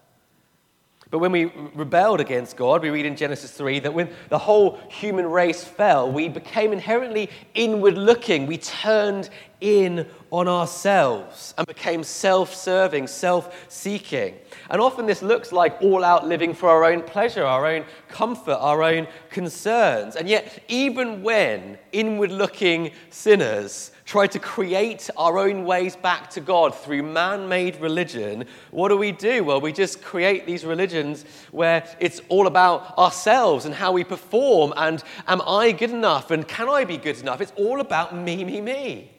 But 1.15 1.21
when 1.21 1.31
we 1.31 1.45
rebelled 1.77 2.21
against 2.21 2.57
God, 2.57 2.83
we 2.83 2.91
read 2.91 3.07
in 3.07 3.15
Genesis 3.15 3.53
3 3.53 3.79
that 3.79 3.95
when 3.95 4.13
the 4.31 4.39
whole 4.39 4.81
human 4.89 5.27
race 5.27 5.63
fell, 5.63 6.11
we 6.11 6.29
became 6.29 6.73
inherently 6.73 7.31
inward 7.55 7.97
looking. 7.97 8.49
We 8.49 8.59
turned 8.59 9.31
in 9.61 10.09
on 10.33 10.49
ourselves 10.49 11.55
and 11.57 11.69
became 11.69 12.03
self 12.03 12.53
serving, 12.53 13.07
self 13.07 13.65
seeking. 13.71 14.35
And 14.71 14.81
often 14.81 15.07
this 15.07 15.23
looks 15.23 15.53
like 15.53 15.81
all 15.81 16.03
out 16.03 16.27
living 16.27 16.53
for 16.53 16.69
our 16.69 16.85
own 16.85 17.01
pleasure, 17.01 17.45
our 17.45 17.65
own 17.65 17.85
comfort, 18.09 18.59
our 18.59 18.83
own 18.83 19.07
concerns. 19.31 20.17
And 20.17 20.29
yet, 20.29 20.65
even 20.67 21.23
when 21.23 21.79
inward 21.93 22.33
looking 22.33 22.91
sinners 23.11 23.93
try 24.05 24.27
to 24.27 24.39
create 24.39 25.09
our 25.17 25.39
own 25.39 25.65
ways 25.65 25.97
back 25.97 26.31
to 26.31 26.41
God 26.41 26.75
through 26.75 27.03
man 27.03 27.49
made 27.49 27.81
religion, 27.81 28.45
what 28.71 28.89
do 28.89 28.97
we 28.97 29.13
do? 29.13 29.45
Well, 29.45 29.61
we 29.61 29.73
just 29.73 30.03
create 30.03 30.47
these 30.47 30.65
religions 30.65 31.25
where 31.53 31.87
it's 32.01 32.21
all 32.29 32.47
about 32.47 32.97
ourselves 32.99 33.65
and 33.65 33.75
how 33.75 33.93
we 33.93 34.05
perform 34.05 34.75
and 34.77 35.03
am 35.27 35.41
I 35.47 35.73
good 35.73 35.91
enough 35.91 36.31
and 36.31 36.47
can 36.47 36.69
I 36.69 36.85
be 36.85 36.99
good 36.99 37.19
enough? 37.19 37.41
It's 37.41 37.53
all 37.57 37.81
about 37.81 38.15
me, 38.15 38.45
me, 38.45 38.61
me. 38.61 39.11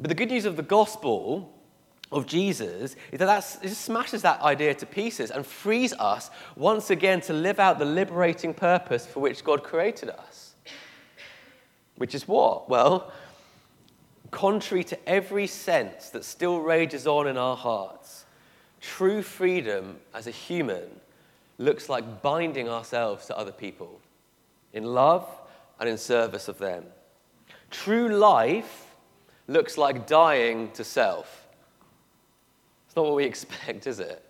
But 0.00 0.08
the 0.08 0.14
good 0.14 0.30
news 0.30 0.46
of 0.46 0.56
the 0.56 0.62
gospel 0.62 1.52
of 2.10 2.26
Jesus 2.26 2.96
is 3.12 3.18
that 3.18 3.26
that 3.26 3.62
just 3.62 3.82
smashes 3.82 4.22
that 4.22 4.40
idea 4.40 4.74
to 4.74 4.86
pieces 4.86 5.30
and 5.30 5.46
frees 5.46 5.92
us 5.92 6.30
once 6.56 6.90
again 6.90 7.20
to 7.22 7.34
live 7.34 7.60
out 7.60 7.78
the 7.78 7.84
liberating 7.84 8.54
purpose 8.54 9.06
for 9.06 9.20
which 9.20 9.44
God 9.44 9.62
created 9.62 10.08
us. 10.08 10.49
Which 12.00 12.14
is 12.14 12.26
what? 12.26 12.70
Well, 12.70 13.12
contrary 14.30 14.84
to 14.84 15.06
every 15.06 15.46
sense 15.46 16.08
that 16.08 16.24
still 16.24 16.58
rages 16.60 17.06
on 17.06 17.26
in 17.26 17.36
our 17.36 17.54
hearts, 17.54 18.24
true 18.80 19.20
freedom 19.20 19.98
as 20.14 20.26
a 20.26 20.30
human 20.30 20.88
looks 21.58 21.90
like 21.90 22.22
binding 22.22 22.70
ourselves 22.70 23.26
to 23.26 23.36
other 23.36 23.52
people 23.52 24.00
in 24.72 24.84
love 24.84 25.28
and 25.78 25.90
in 25.90 25.98
service 25.98 26.48
of 26.48 26.56
them. 26.56 26.84
True 27.70 28.08
life 28.08 28.86
looks 29.46 29.76
like 29.76 30.06
dying 30.06 30.70
to 30.70 30.84
self. 30.84 31.48
It's 32.86 32.96
not 32.96 33.04
what 33.04 33.16
we 33.16 33.24
expect, 33.26 33.86
is 33.86 34.00
it? 34.00 34.24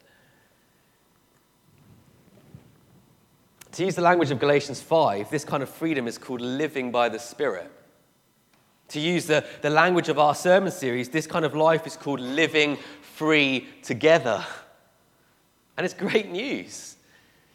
To 3.80 3.86
use 3.86 3.94
the 3.94 4.02
language 4.02 4.30
of 4.30 4.38
Galatians 4.38 4.82
5, 4.82 5.30
this 5.30 5.42
kind 5.42 5.62
of 5.62 5.70
freedom 5.70 6.06
is 6.06 6.18
called 6.18 6.42
living 6.42 6.90
by 6.92 7.08
the 7.08 7.18
Spirit. 7.18 7.72
To 8.88 9.00
use 9.00 9.24
the, 9.24 9.42
the 9.62 9.70
language 9.70 10.10
of 10.10 10.18
our 10.18 10.34
sermon 10.34 10.70
series, 10.70 11.08
this 11.08 11.26
kind 11.26 11.46
of 11.46 11.54
life 11.54 11.86
is 11.86 11.96
called 11.96 12.20
living 12.20 12.76
free 13.00 13.66
together. 13.82 14.44
And 15.78 15.86
it's 15.86 15.94
great 15.94 16.30
news. 16.30 16.96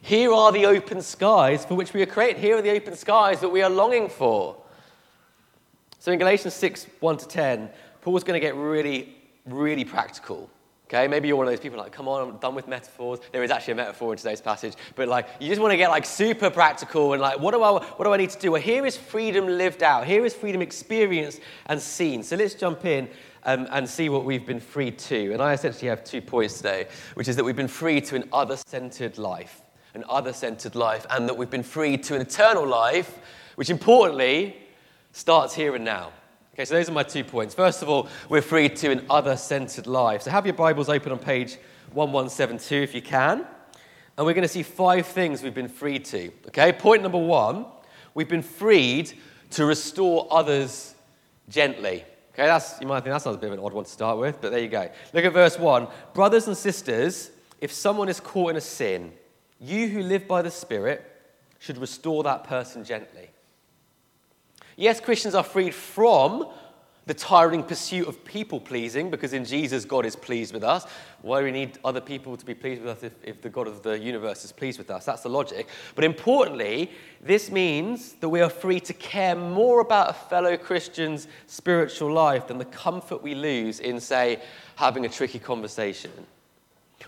Here 0.01 0.33
are 0.33 0.51
the 0.51 0.65
open 0.65 1.03
skies 1.03 1.63
for 1.63 1.75
which 1.75 1.93
we 1.93 2.01
are 2.01 2.07
created. 2.07 2.41
Here 2.41 2.57
are 2.57 2.61
the 2.63 2.71
open 2.71 2.95
skies 2.95 3.39
that 3.41 3.49
we 3.49 3.61
are 3.61 3.69
longing 3.69 4.09
for. 4.09 4.57
So 5.99 6.11
in 6.11 6.17
Galatians 6.17 6.55
6 6.55 6.87
1 7.01 7.17
to 7.17 7.27
10, 7.27 7.69
Paul's 8.01 8.23
going 8.23 8.33
to 8.33 8.43
get 8.43 8.55
really, 8.55 9.15
really 9.45 9.85
practical. 9.85 10.49
Okay, 10.87 11.07
maybe 11.07 11.27
you're 11.27 11.35
one 11.35 11.47
of 11.47 11.51
those 11.51 11.59
people 11.59 11.79
like, 11.79 11.91
come 11.91 12.07
on, 12.07 12.29
I'm 12.29 12.37
done 12.37 12.53
with 12.53 12.67
metaphors. 12.67 13.19
There 13.31 13.43
is 13.43 13.49
actually 13.49 13.73
a 13.73 13.77
metaphor 13.77 14.13
in 14.13 14.17
today's 14.19 14.39
passage, 14.39 14.75
but 14.95 15.07
like, 15.07 15.27
you 15.39 15.49
just 15.49 15.59
want 15.59 15.71
to 15.71 15.77
get 15.77 15.89
like 15.89 16.05
super 16.05 16.51
practical 16.51 17.13
and 17.13 17.21
like, 17.21 17.39
what 17.39 17.55
do 17.55 17.63
I, 17.63 17.71
what 17.71 18.03
do 18.03 18.13
I 18.13 18.17
need 18.17 18.29
to 18.29 18.39
do? 18.39 18.51
Well, 18.51 18.61
here 18.61 18.85
is 18.85 18.95
freedom 18.95 19.47
lived 19.47 19.81
out. 19.81 20.05
Here 20.05 20.23
is 20.23 20.35
freedom 20.35 20.61
experienced 20.61 21.39
and 21.65 21.81
seen. 21.81 22.21
So 22.21 22.35
let's 22.35 22.53
jump 22.53 22.85
in 22.85 23.09
um, 23.45 23.67
and 23.71 23.89
see 23.89 24.09
what 24.09 24.25
we've 24.25 24.45
been 24.45 24.59
freed 24.59 24.99
to. 24.99 25.33
And 25.33 25.41
I 25.41 25.53
essentially 25.53 25.89
have 25.89 26.03
two 26.03 26.21
points 26.21 26.57
today, 26.57 26.87
which 27.15 27.27
is 27.27 27.35
that 27.35 27.43
we've 27.43 27.55
been 27.55 27.67
freed 27.67 28.05
to 28.05 28.15
an 28.15 28.29
other-centered 28.31 29.17
life, 29.17 29.63
an 29.95 30.03
other-centered 30.07 30.75
life, 30.75 31.07
and 31.09 31.27
that 31.27 31.35
we've 31.35 31.49
been 31.49 31.63
freed 31.63 32.03
to 32.03 32.15
an 32.15 32.21
eternal 32.21 32.65
life, 32.65 33.17
which 33.55 33.71
importantly 33.71 34.55
starts 35.13 35.55
here 35.55 35.73
and 35.73 35.83
now. 35.83 36.11
Okay, 36.55 36.63
so 36.63 36.75
those 36.75 36.87
are 36.87 36.93
my 36.93 37.03
two 37.03 37.25
points. 37.25 37.53
First 37.53 37.81
of 37.81 37.89
all, 37.89 38.07
we're 38.29 38.41
free 38.41 38.69
to 38.69 38.89
an 38.89 39.05
other 39.09 39.35
centered 39.35 39.87
life. 39.87 40.21
So 40.21 40.31
have 40.31 40.45
your 40.45 40.53
Bibles 40.53 40.87
open 40.87 41.11
on 41.11 41.19
page 41.19 41.57
1172 41.91 42.75
if 42.75 42.95
you 42.95 43.01
can. 43.01 43.45
And 44.17 44.25
we're 44.25 44.33
going 44.33 44.43
to 44.43 44.47
see 44.47 44.63
five 44.63 45.05
things 45.05 45.43
we've 45.43 45.53
been 45.53 45.67
freed 45.67 46.05
to. 46.05 46.31
Okay, 46.47 46.71
point 46.71 47.03
number 47.03 47.17
one 47.17 47.65
we've 48.13 48.29
been 48.29 48.41
freed 48.41 49.11
to 49.49 49.65
restore 49.65 50.29
others 50.31 50.95
gently. 51.49 52.05
Okay, 52.33 52.45
that's, 52.45 52.79
you 52.79 52.87
might 52.87 53.01
think 53.01 53.13
that 53.13 53.21
sounds 53.21 53.35
a 53.35 53.39
bit 53.39 53.47
of 53.47 53.59
an 53.59 53.59
odd 53.59 53.73
one 53.73 53.83
to 53.83 53.91
start 53.91 54.17
with, 54.17 54.39
but 54.39 54.51
there 54.51 54.61
you 54.61 54.69
go. 54.69 54.89
Look 55.11 55.25
at 55.25 55.33
verse 55.33 55.59
1. 55.59 55.89
Brothers 56.13 56.47
and 56.47 56.55
sisters, 56.55 57.31
if 57.59 57.73
someone 57.73 58.07
is 58.07 58.21
caught 58.21 58.51
in 58.51 58.55
a 58.55 58.61
sin, 58.61 59.11
you 59.59 59.89
who 59.89 60.01
live 60.01 60.25
by 60.25 60.41
the 60.41 60.51
Spirit 60.51 61.03
should 61.59 61.77
restore 61.77 62.23
that 62.23 62.45
person 62.45 62.85
gently. 62.85 63.27
Yes, 64.75 64.99
Christians 64.99 65.35
are 65.35 65.43
freed 65.43 65.73
from 65.73 66.47
the 67.05 67.13
tiring 67.13 67.61
pursuit 67.61 68.07
of 68.07 68.25
people 68.25 68.59
pleasing 68.59 69.11
because 69.11 69.33
in 69.33 69.45
Jesus, 69.45 69.85
God 69.85 70.05
is 70.05 70.15
pleased 70.15 70.53
with 70.53 70.63
us. 70.63 70.85
Why 71.21 71.39
do 71.39 71.45
we 71.45 71.51
need 71.51 71.77
other 71.85 72.01
people 72.01 72.35
to 72.35 72.45
be 72.45 72.55
pleased 72.55 72.81
with 72.81 72.97
us 72.97 73.03
if, 73.03 73.13
if 73.23 73.41
the 73.41 73.49
God 73.49 73.67
of 73.67 73.83
the 73.83 73.97
universe 73.99 74.43
is 74.43 74.51
pleased 74.51 74.79
with 74.79 74.89
us? 74.89 75.05
That's 75.05 75.21
the 75.21 75.29
logic. 75.29 75.67
But 75.93 76.03
importantly, 76.03 76.91
this 77.21 77.51
means 77.51 78.13
that 78.13 78.29
we 78.29 78.41
are 78.41 78.49
free 78.49 78.79
to 78.81 78.93
care 78.93 79.35
more 79.35 79.81
about 79.81 80.09
a 80.09 80.13
fellow 80.13 80.57
Christian's 80.57 81.27
spiritual 81.45 82.11
life 82.11 82.47
than 82.47 82.57
the 82.57 82.65
comfort 82.65 83.21
we 83.21 83.35
lose 83.35 83.79
in, 83.79 83.99
say, 83.99 84.41
having 84.75 85.05
a 85.05 85.09
tricky 85.09 85.39
conversation. 85.39 86.11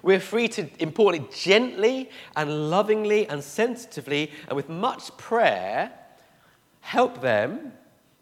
We're 0.04 0.20
free 0.20 0.48
to, 0.50 0.70
importantly, 0.80 1.28
gently 1.36 2.12
and 2.36 2.70
lovingly 2.70 3.28
and 3.28 3.44
sensitively 3.44 4.32
and 4.48 4.56
with 4.56 4.70
much 4.70 5.16
prayer 5.18 5.92
help 6.88 7.20
them. 7.20 7.74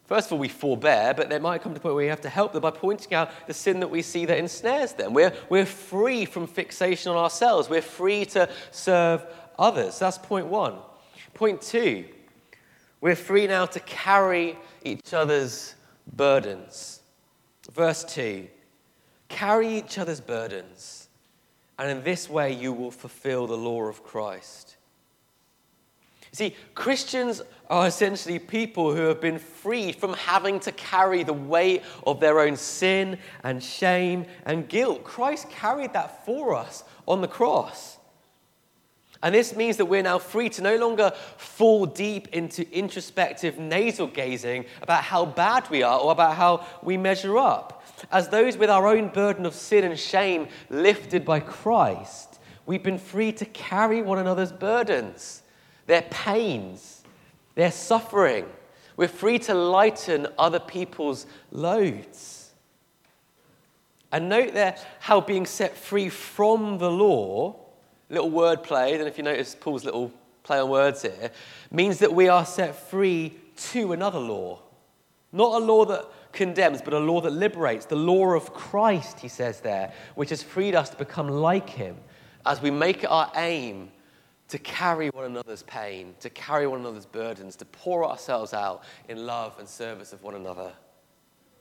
First 0.05 0.27
of 0.27 0.34
all, 0.34 0.39
we 0.39 0.50
forbear, 0.50 1.13
but 1.13 1.29
there 1.29 1.39
might 1.39 1.62
come 1.62 1.74
to 1.74 1.79
a 1.79 1.81
point 1.81 1.93
where 1.93 2.03
we 2.03 2.10
have 2.10 2.22
to 2.22 2.29
help 2.29 2.51
them 2.51 2.63
by 2.63 2.72
pointing 2.72 3.13
out 3.13 3.29
the 3.45 3.53
sin 3.53 3.79
that 3.79 3.89
we 3.89 4.01
see 4.01 4.25
that 4.25 4.39
ensnares 4.39 4.93
them. 4.93 5.13
We're, 5.13 5.34
we're 5.50 5.67
free 5.67 6.25
from 6.25 6.48
fixation 6.48 7.12
on 7.12 7.17
ourselves. 7.17 7.69
We're 7.69 7.84
free 7.84 8.25
to 8.25 8.50
serve 8.72 9.24
others. 9.60 10.00
That's 10.00 10.17
point 10.17 10.48
one. 10.48 10.77
Point 11.36 11.62
two, 11.62 12.05
we're 13.01 13.15
free 13.15 13.45
now 13.45 13.67
to 13.67 13.79
carry 13.81 14.57
each 14.84 15.13
other's 15.13 15.75
burdens. 16.15 17.01
Verse 17.72 18.03
2 18.03 18.48
Carry 19.29 19.77
each 19.77 20.00
other's 20.00 20.22
burdens, 20.22 21.07
and 21.77 21.89
in 21.89 22.03
this 22.03 22.29
way 22.29 22.51
you 22.51 22.74
will 22.74 22.91
fulfill 22.91 23.45
the 23.45 23.57
law 23.57 23.84
of 23.84 24.03
Christ. 24.03 24.75
See, 26.36 26.53
Christians 26.74 27.41
are 27.69 27.88
essentially 27.88 28.39
people 28.39 28.95
who 28.95 29.03
have 29.03 29.22
been 29.22 29.39
freed 29.39 29.95
from 29.95 30.13
having 30.13 30.60
to 30.62 30.72
carry 30.72 31.24
the 31.24 31.34
weight 31.34 31.84
of 32.05 32.19
their 32.19 32.39
own 32.39 32.55
sin 32.55 33.17
and 33.43 33.63
shame 33.63 34.25
and 34.45 34.67
guilt. 34.69 35.03
Christ 35.03 35.50
carried 35.50 35.93
that 35.93 36.25
for 36.25 36.55
us 36.55 36.84
on 37.07 37.22
the 37.22 37.27
cross. 37.27 37.98
And 39.24 39.34
this 39.34 39.55
means 39.55 39.77
that 39.77 39.86
we're 39.86 40.03
now 40.03 40.19
free 40.19 40.50
to 40.50 40.62
no 40.62 40.75
longer 40.75 41.12
fall 41.38 41.86
deep 41.88 42.27
into 42.27 42.69
introspective 42.72 43.57
nasal 43.57 44.07
gazing 44.07 44.65
about 44.81 45.03
how 45.03 45.25
bad 45.25 45.67
we 45.69 45.81
are 45.81 46.00
or 46.00 46.12
about 46.12 46.36
how 46.36 46.65
we 46.84 46.98
measure 46.98 47.38
up. 47.38 47.84
As 48.12 48.29
those 48.29 48.57
with 48.57 48.69
our 48.69 48.86
own 48.86 49.07
burden 49.07 49.45
of 49.45 49.55
sin 49.55 49.84
and 49.84 49.98
shame 49.98 50.48
lifted 50.69 51.25
by 51.25 51.39
Christ, 51.39 52.39
we've 52.65 52.84
been 52.84 53.00
free 53.00 53.31
to 53.31 53.45
carry 53.45 54.01
one 54.01 54.19
another's 54.19 54.51
burdens 54.51 55.41
their 55.88 56.03
pains, 56.03 56.95
their 57.56 57.72
suffering. 57.72 58.46
We're 58.98 59.08
free 59.08 59.40
to 59.40 59.54
lighten 59.54 60.28
other 60.38 60.60
people's 60.60 61.26
loads. 61.52 62.52
And 64.12 64.30
note 64.30 64.54
there 64.54 64.78
how 65.00 65.20
being 65.20 65.46
set 65.46 65.76
free 65.76 66.10
from 66.10 66.78
the 66.78 66.92
law, 66.92 67.56
little 68.10 68.30
word 68.30 68.64
play, 68.64 68.94
and 68.94 69.08
if 69.08 69.18
you 69.18 69.24
notice 69.24 69.56
Paul's 69.60 69.84
little 69.84 70.14
play 70.44 70.60
on 70.60 70.70
words 70.70 71.02
here, 71.02 71.32
means 71.72 72.00
that 72.00 72.14
we 72.14 72.30
are 72.30 72.46
set 72.46 72.76
free 72.76 73.38
to 73.72 73.92
another 73.92 74.20
law. 74.20 74.62
Not 75.32 75.62
a 75.62 75.66
law 75.66 75.84
that 75.86 76.06
condemns, 76.32 76.82
but 76.82 76.94
a 76.94 77.00
law 77.00 77.20
that 77.22 77.32
liberates. 77.32 77.86
The 77.86 77.96
law 77.96 78.34
of 78.36 78.54
Christ, 78.54 79.20
he 79.20 79.28
says 79.28 79.60
there, 79.62 79.92
which 80.16 80.30
has 80.30 80.44
freed 80.44 80.76
us 80.76 80.90
to 80.92 80.98
become 80.98 81.28
like 81.28 81.70
him 81.70 81.98
as 82.46 82.62
we 82.62 82.72
make 82.72 83.04
it 83.04 83.08
our 83.08 83.32
aim 83.36 83.90
to 84.48 84.60
carry 84.60 85.10
one 85.10 85.25
another's 85.25 85.64
pain, 85.64 86.14
to 86.20 86.30
carry 86.30 86.68
one 86.68 86.82
another's 86.82 87.06
burdens, 87.06 87.56
to 87.58 87.66
pour 87.66 88.06
ourselves 88.06 88.54
out 88.54 88.84
in 89.10 89.25
love 89.25 89.58
and 89.60 89.68
service 89.68 90.14
of 90.14 90.22
one 90.24 90.36
another. 90.36 90.72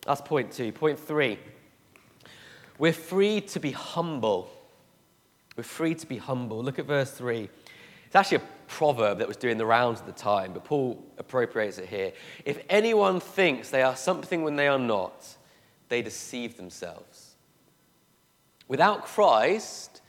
That's 0.07 0.21
point 0.21 0.53
two. 0.53 0.71
Point 0.73 0.99
three 0.99 1.39
we're 2.79 2.93
free 2.93 3.41
to 3.41 3.61
be 3.61 3.71
humble. 3.71 4.51
We're 5.57 5.63
free 5.63 5.95
to 5.95 6.07
be 6.07 6.19
humble. 6.19 6.63
Look 6.63 6.79
at 6.79 6.87
verse 6.87 7.11
three. 7.13 7.49
It's 8.07 8.17
actually 8.17 8.39
a 8.39 8.49
proverb 8.67 9.19
that 9.19 9.29
was 9.29 9.37
doing 9.37 9.59
the 9.59 9.67
rounds 9.67 10.01
at 10.01 10.07
the 10.07 10.13
time, 10.13 10.53
but 10.53 10.65
Paul 10.65 11.05
appropriates 11.19 11.79
it 11.79 11.89
here. 11.89 12.13
If 12.45 12.59
anyone 12.69 13.21
thinks 13.21 13.71
they 13.71 13.83
are 13.83 13.97
something 13.97 14.43
when 14.43 14.57
they 14.57 14.69
are 14.69 14.79
not, 14.79 15.37
they 15.89 16.03
deceive 16.03 16.57
themselves. 16.57 17.35
Without 18.69 19.05
Christ, 19.05 20.01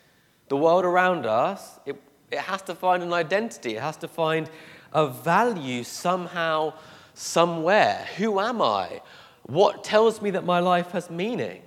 the 0.48 0.58
world 0.58 0.86
around 0.86 1.26
us, 1.26 1.80
it 1.86 2.00
it 2.36 2.42
has 2.42 2.62
to 2.64 2.76
find 2.76 3.02
an 3.04 3.14
identity, 3.14 3.76
it 3.76 3.82
has 3.82 3.98
to 3.98 4.08
find 4.08 4.50
a 4.94 5.08
value 5.08 5.84
somehow, 5.84 6.74
somewhere. 7.14 8.08
Who 8.18 8.40
am 8.40 8.62
I? 8.62 9.02
What 9.44 9.84
tells 9.84 10.22
me 10.22 10.32
that 10.32 10.46
my 10.46 10.60
life 10.60 10.92
has 10.92 11.10
meaning? 11.10 11.62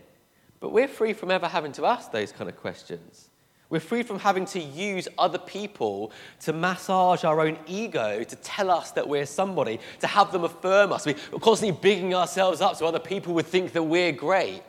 But 0.60 0.70
we're 0.72 0.88
free 0.88 1.12
from 1.12 1.30
ever 1.30 1.46
having 1.46 1.72
to 1.72 1.86
ask 1.86 2.10
those 2.10 2.32
kind 2.32 2.48
of 2.48 2.56
questions. 2.56 3.30
We're 3.70 3.80
free 3.80 4.02
from 4.02 4.18
having 4.18 4.46
to 4.46 4.60
use 4.60 5.08
other 5.18 5.38
people 5.38 6.10
to 6.40 6.54
massage 6.54 7.22
our 7.24 7.40
own 7.40 7.58
ego, 7.66 8.24
to 8.24 8.36
tell 8.36 8.70
us 8.70 8.92
that 8.92 9.06
we're 9.06 9.26
somebody, 9.26 9.78
to 10.00 10.06
have 10.06 10.32
them 10.32 10.44
affirm 10.44 10.92
us. 10.92 11.04
We're 11.04 11.38
constantly 11.38 11.78
bigging 11.78 12.14
ourselves 12.14 12.62
up 12.62 12.76
so 12.76 12.86
other 12.86 12.98
people 12.98 13.34
would 13.34 13.46
think 13.46 13.72
that 13.72 13.82
we're 13.82 14.12
great. 14.12 14.62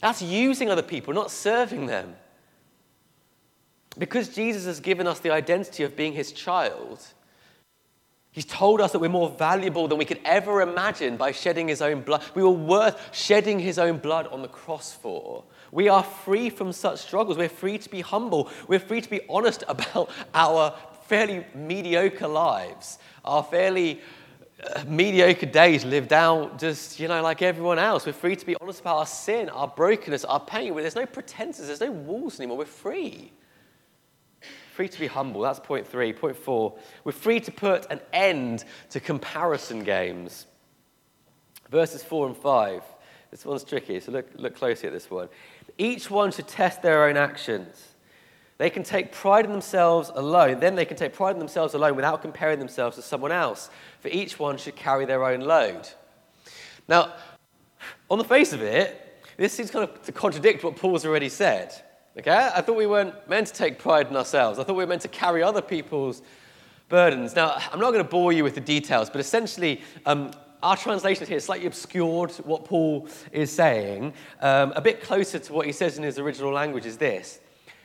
That's 0.00 0.22
using 0.22 0.70
other 0.70 0.82
people, 0.82 1.12
not 1.12 1.30
serving 1.30 1.86
them. 1.86 2.16
Because 3.98 4.28
Jesus 4.28 4.66
has 4.66 4.80
given 4.80 5.06
us 5.06 5.18
the 5.18 5.30
identity 5.30 5.82
of 5.82 5.96
being 5.96 6.12
his 6.12 6.32
child, 6.32 7.04
he's 8.30 8.44
told 8.44 8.80
us 8.80 8.92
that 8.92 9.00
we're 9.00 9.08
more 9.08 9.30
valuable 9.30 9.88
than 9.88 9.98
we 9.98 10.04
could 10.04 10.20
ever 10.24 10.62
imagine 10.62 11.16
by 11.16 11.32
shedding 11.32 11.66
his 11.66 11.82
own 11.82 12.02
blood. 12.02 12.22
We 12.34 12.42
were 12.42 12.50
worth 12.50 13.14
shedding 13.14 13.58
his 13.58 13.78
own 13.78 13.98
blood 13.98 14.28
on 14.28 14.42
the 14.42 14.48
cross 14.48 14.92
for. 14.92 15.44
We 15.72 15.88
are 15.88 16.04
free 16.04 16.50
from 16.50 16.72
such 16.72 17.00
struggles. 17.00 17.36
We're 17.36 17.48
free 17.48 17.78
to 17.78 17.90
be 17.90 18.00
humble. 18.00 18.48
We're 18.68 18.78
free 18.78 19.00
to 19.00 19.10
be 19.10 19.22
honest 19.28 19.64
about 19.68 20.10
our 20.34 20.74
fairly 21.06 21.44
mediocre 21.56 22.28
lives, 22.28 22.98
our 23.24 23.42
fairly 23.42 24.00
uh, 24.62 24.84
mediocre 24.86 25.46
days 25.46 25.84
lived 25.84 26.12
out 26.12 26.60
just, 26.60 27.00
you 27.00 27.08
know, 27.08 27.22
like 27.22 27.42
everyone 27.42 27.80
else. 27.80 28.06
We're 28.06 28.12
free 28.12 28.36
to 28.36 28.46
be 28.46 28.54
honest 28.60 28.82
about 28.82 28.98
our 28.98 29.06
sin, 29.06 29.48
our 29.48 29.66
brokenness, 29.66 30.24
our 30.24 30.38
pain. 30.38 30.76
There's 30.76 30.94
no 30.94 31.06
pretenses, 31.06 31.66
there's 31.66 31.80
no 31.80 31.90
walls 31.90 32.38
anymore. 32.38 32.58
We're 32.58 32.66
free 32.66 33.32
free 34.80 34.88
to 34.88 34.98
be 34.98 35.08
humble. 35.08 35.42
That's 35.42 35.60
point 35.60 35.86
three. 35.86 36.10
Point 36.14 36.38
four, 36.38 36.74
we're 37.04 37.12
free 37.12 37.38
to 37.40 37.52
put 37.52 37.84
an 37.90 38.00
end 38.14 38.64
to 38.88 38.98
comparison 38.98 39.84
games. 39.84 40.46
Verses 41.68 42.02
four 42.02 42.26
and 42.26 42.34
five. 42.34 42.82
This 43.30 43.44
one's 43.44 43.62
tricky, 43.62 44.00
so 44.00 44.10
look, 44.10 44.26
look 44.36 44.56
closely 44.56 44.86
at 44.86 44.94
this 44.94 45.10
one. 45.10 45.28
Each 45.76 46.10
one 46.10 46.32
should 46.32 46.48
test 46.48 46.80
their 46.80 47.04
own 47.04 47.18
actions. 47.18 47.88
They 48.56 48.70
can 48.70 48.82
take 48.82 49.12
pride 49.12 49.44
in 49.44 49.52
themselves 49.52 50.10
alone. 50.14 50.60
Then 50.60 50.76
they 50.76 50.86
can 50.86 50.96
take 50.96 51.12
pride 51.12 51.32
in 51.32 51.40
themselves 51.40 51.74
alone 51.74 51.94
without 51.94 52.22
comparing 52.22 52.58
themselves 52.58 52.96
to 52.96 53.02
someone 53.02 53.32
else. 53.32 53.68
For 54.00 54.08
each 54.08 54.38
one 54.38 54.56
should 54.56 54.76
carry 54.76 55.04
their 55.04 55.26
own 55.26 55.40
load. 55.40 55.90
Now, 56.88 57.12
on 58.10 58.16
the 58.16 58.24
face 58.24 58.54
of 58.54 58.62
it, 58.62 59.22
this 59.36 59.52
seems 59.52 59.70
kind 59.70 59.86
of 59.86 60.02
to 60.04 60.12
contradict 60.12 60.64
what 60.64 60.76
Paul's 60.76 61.04
already 61.04 61.28
said. 61.28 61.70
Okay? 62.18 62.50
I 62.54 62.60
thought 62.60 62.76
we 62.76 62.86
weren't 62.86 63.28
meant 63.28 63.46
to 63.48 63.52
take 63.52 63.78
pride 63.78 64.08
in 64.08 64.16
ourselves. 64.16 64.58
I 64.58 64.64
thought 64.64 64.76
we 64.76 64.84
were 64.84 64.88
meant 64.88 65.02
to 65.02 65.08
carry 65.08 65.42
other 65.42 65.62
people's 65.62 66.22
burdens. 66.88 67.36
Now, 67.36 67.56
I'm 67.72 67.80
not 67.80 67.92
going 67.92 68.04
to 68.04 68.10
bore 68.10 68.32
you 68.32 68.44
with 68.44 68.54
the 68.54 68.60
details, 68.60 69.08
but 69.08 69.20
essentially, 69.20 69.80
um, 70.06 70.32
our 70.62 70.76
translation 70.76 71.26
here 71.26 71.40
slightly 71.40 71.66
obscured 71.66 72.32
what 72.44 72.64
Paul 72.64 73.08
is 73.32 73.50
saying. 73.50 74.12
Um, 74.40 74.72
a 74.76 74.80
bit 74.80 75.02
closer 75.02 75.38
to 75.38 75.52
what 75.52 75.66
he 75.66 75.72
says 75.72 75.96
in 75.96 76.04
his 76.04 76.18
original 76.18 76.52
language 76.52 76.86
is 76.86 76.98
this 76.98 77.40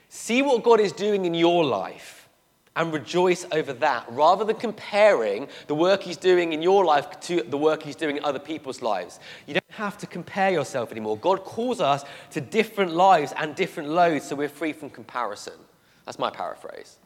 See 0.09 0.41
what 0.41 0.63
God 0.63 0.79
is 0.79 0.91
doing 0.91 1.25
in 1.25 1.33
your 1.33 1.63
life 1.63 2.24
and 2.75 2.91
rejoice 2.91 3.45
over 3.51 3.73
that 3.73 4.05
rather 4.09 4.43
than 4.43 4.57
comparing 4.57 5.47
the 5.67 5.75
work 5.75 6.03
he's 6.03 6.17
doing 6.17 6.53
in 6.53 6.61
your 6.61 6.83
life 6.83 7.19
to 7.21 7.41
the 7.43 7.57
work 7.57 7.83
he's 7.83 7.95
doing 7.95 8.17
in 8.17 8.23
other 8.23 8.39
people's 8.39 8.81
lives. 8.81 9.19
You 9.45 9.53
don't 9.53 9.63
have 9.71 9.97
to 9.99 10.07
compare 10.07 10.51
yourself 10.51 10.91
anymore. 10.91 11.17
God 11.17 11.43
calls 11.43 11.79
us 11.79 12.03
to 12.31 12.41
different 12.41 12.93
lives 12.93 13.33
and 13.37 13.55
different 13.55 13.89
loads 13.89 14.25
so 14.25 14.35
we're 14.35 14.49
free 14.49 14.73
from 14.73 14.89
comparison. 14.89 15.53
That's 16.05 16.19
my 16.19 16.29
paraphrase. 16.29 16.97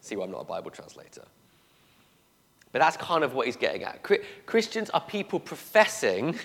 See 0.00 0.16
why 0.16 0.24
I'm 0.24 0.30
not 0.30 0.42
a 0.42 0.44
Bible 0.44 0.70
translator. 0.70 1.24
But 2.72 2.80
that's 2.80 2.96
kind 2.96 3.24
of 3.24 3.34
what 3.34 3.46
he's 3.46 3.56
getting 3.56 3.84
at. 3.84 4.02
Christians 4.46 4.90
are 4.90 5.00
people 5.00 5.40
professing 5.40 6.36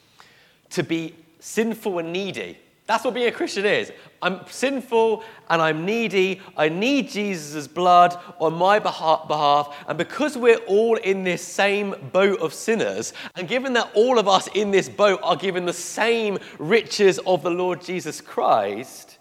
to 0.70 0.82
be 0.82 1.14
sinful 1.40 1.98
and 1.98 2.12
needy. 2.12 2.58
That's 2.88 3.04
what 3.04 3.12
being 3.12 3.28
a 3.28 3.32
Christian 3.32 3.66
is. 3.66 3.92
I'm 4.22 4.40
sinful 4.48 5.22
and 5.50 5.60
I'm 5.60 5.84
needy. 5.84 6.40
I 6.56 6.70
need 6.70 7.10
Jesus' 7.10 7.68
blood 7.68 8.18
on 8.40 8.54
my 8.54 8.78
behalf. 8.78 9.76
And 9.86 9.98
because 9.98 10.38
we're 10.38 10.56
all 10.60 10.96
in 10.96 11.22
this 11.22 11.42
same 11.42 11.94
boat 12.12 12.40
of 12.40 12.54
sinners, 12.54 13.12
and 13.36 13.46
given 13.46 13.74
that 13.74 13.90
all 13.92 14.18
of 14.18 14.26
us 14.26 14.48
in 14.54 14.70
this 14.70 14.88
boat 14.88 15.20
are 15.22 15.36
given 15.36 15.66
the 15.66 15.72
same 15.74 16.38
riches 16.58 17.18
of 17.26 17.42
the 17.42 17.50
Lord 17.50 17.82
Jesus 17.82 18.22
Christ, 18.22 19.18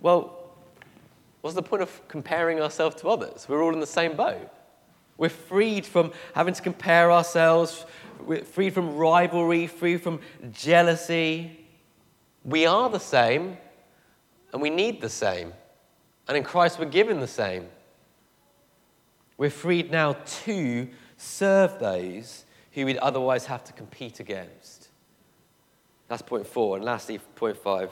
well, 0.00 0.56
what's 1.40 1.54
the 1.54 1.62
point 1.62 1.84
of 1.84 2.08
comparing 2.08 2.60
ourselves 2.60 2.96
to 2.96 3.08
others? 3.10 3.46
We're 3.48 3.62
all 3.62 3.72
in 3.72 3.78
the 3.78 3.86
same 3.86 4.16
boat. 4.16 4.50
We're 5.18 5.28
freed 5.28 5.86
from 5.86 6.10
having 6.34 6.54
to 6.54 6.62
compare 6.62 7.12
ourselves, 7.12 7.86
we're 8.26 8.42
freed 8.42 8.74
from 8.74 8.96
rivalry, 8.96 9.68
free 9.68 9.98
from 9.98 10.18
jealousy. 10.50 11.60
We 12.44 12.66
are 12.66 12.90
the 12.90 13.00
same, 13.00 13.56
and 14.52 14.60
we 14.60 14.70
need 14.70 15.00
the 15.00 15.08
same. 15.08 15.52
And 16.28 16.36
in 16.36 16.44
Christ, 16.44 16.78
we're 16.78 16.84
given 16.86 17.20
the 17.20 17.26
same. 17.26 17.68
We're 19.38 19.50
freed 19.50 19.90
now 19.90 20.16
to 20.44 20.88
serve 21.16 21.78
those 21.78 22.44
who 22.72 22.84
we'd 22.84 22.98
otherwise 22.98 23.46
have 23.46 23.64
to 23.64 23.72
compete 23.72 24.20
against. 24.20 24.88
That's 26.08 26.22
point 26.22 26.46
four. 26.46 26.76
And 26.76 26.84
lastly, 26.84 27.18
point 27.34 27.56
five, 27.56 27.90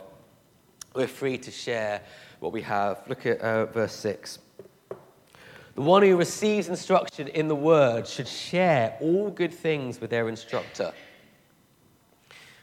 we're 0.94 1.06
free 1.06 1.38
to 1.38 1.50
share 1.50 2.02
what 2.40 2.52
we 2.52 2.61
have. 2.62 3.02
Look 3.09 3.25
at 3.25 3.40
uh, 3.40 3.66
verse 3.66 3.94
six. 3.94 4.38
The 5.75 5.80
one 5.80 6.02
who 6.02 6.16
receives 6.16 6.68
instruction 6.68 7.28
in 7.28 7.49
the 7.49 7.56
word 7.56 8.06
should 8.06 8.28
share 8.28 8.99
all 9.00 9.30
good 9.30 9.54
things 9.54 10.00
with 10.00 10.11
their 10.11 10.28
instructor. 10.28 10.92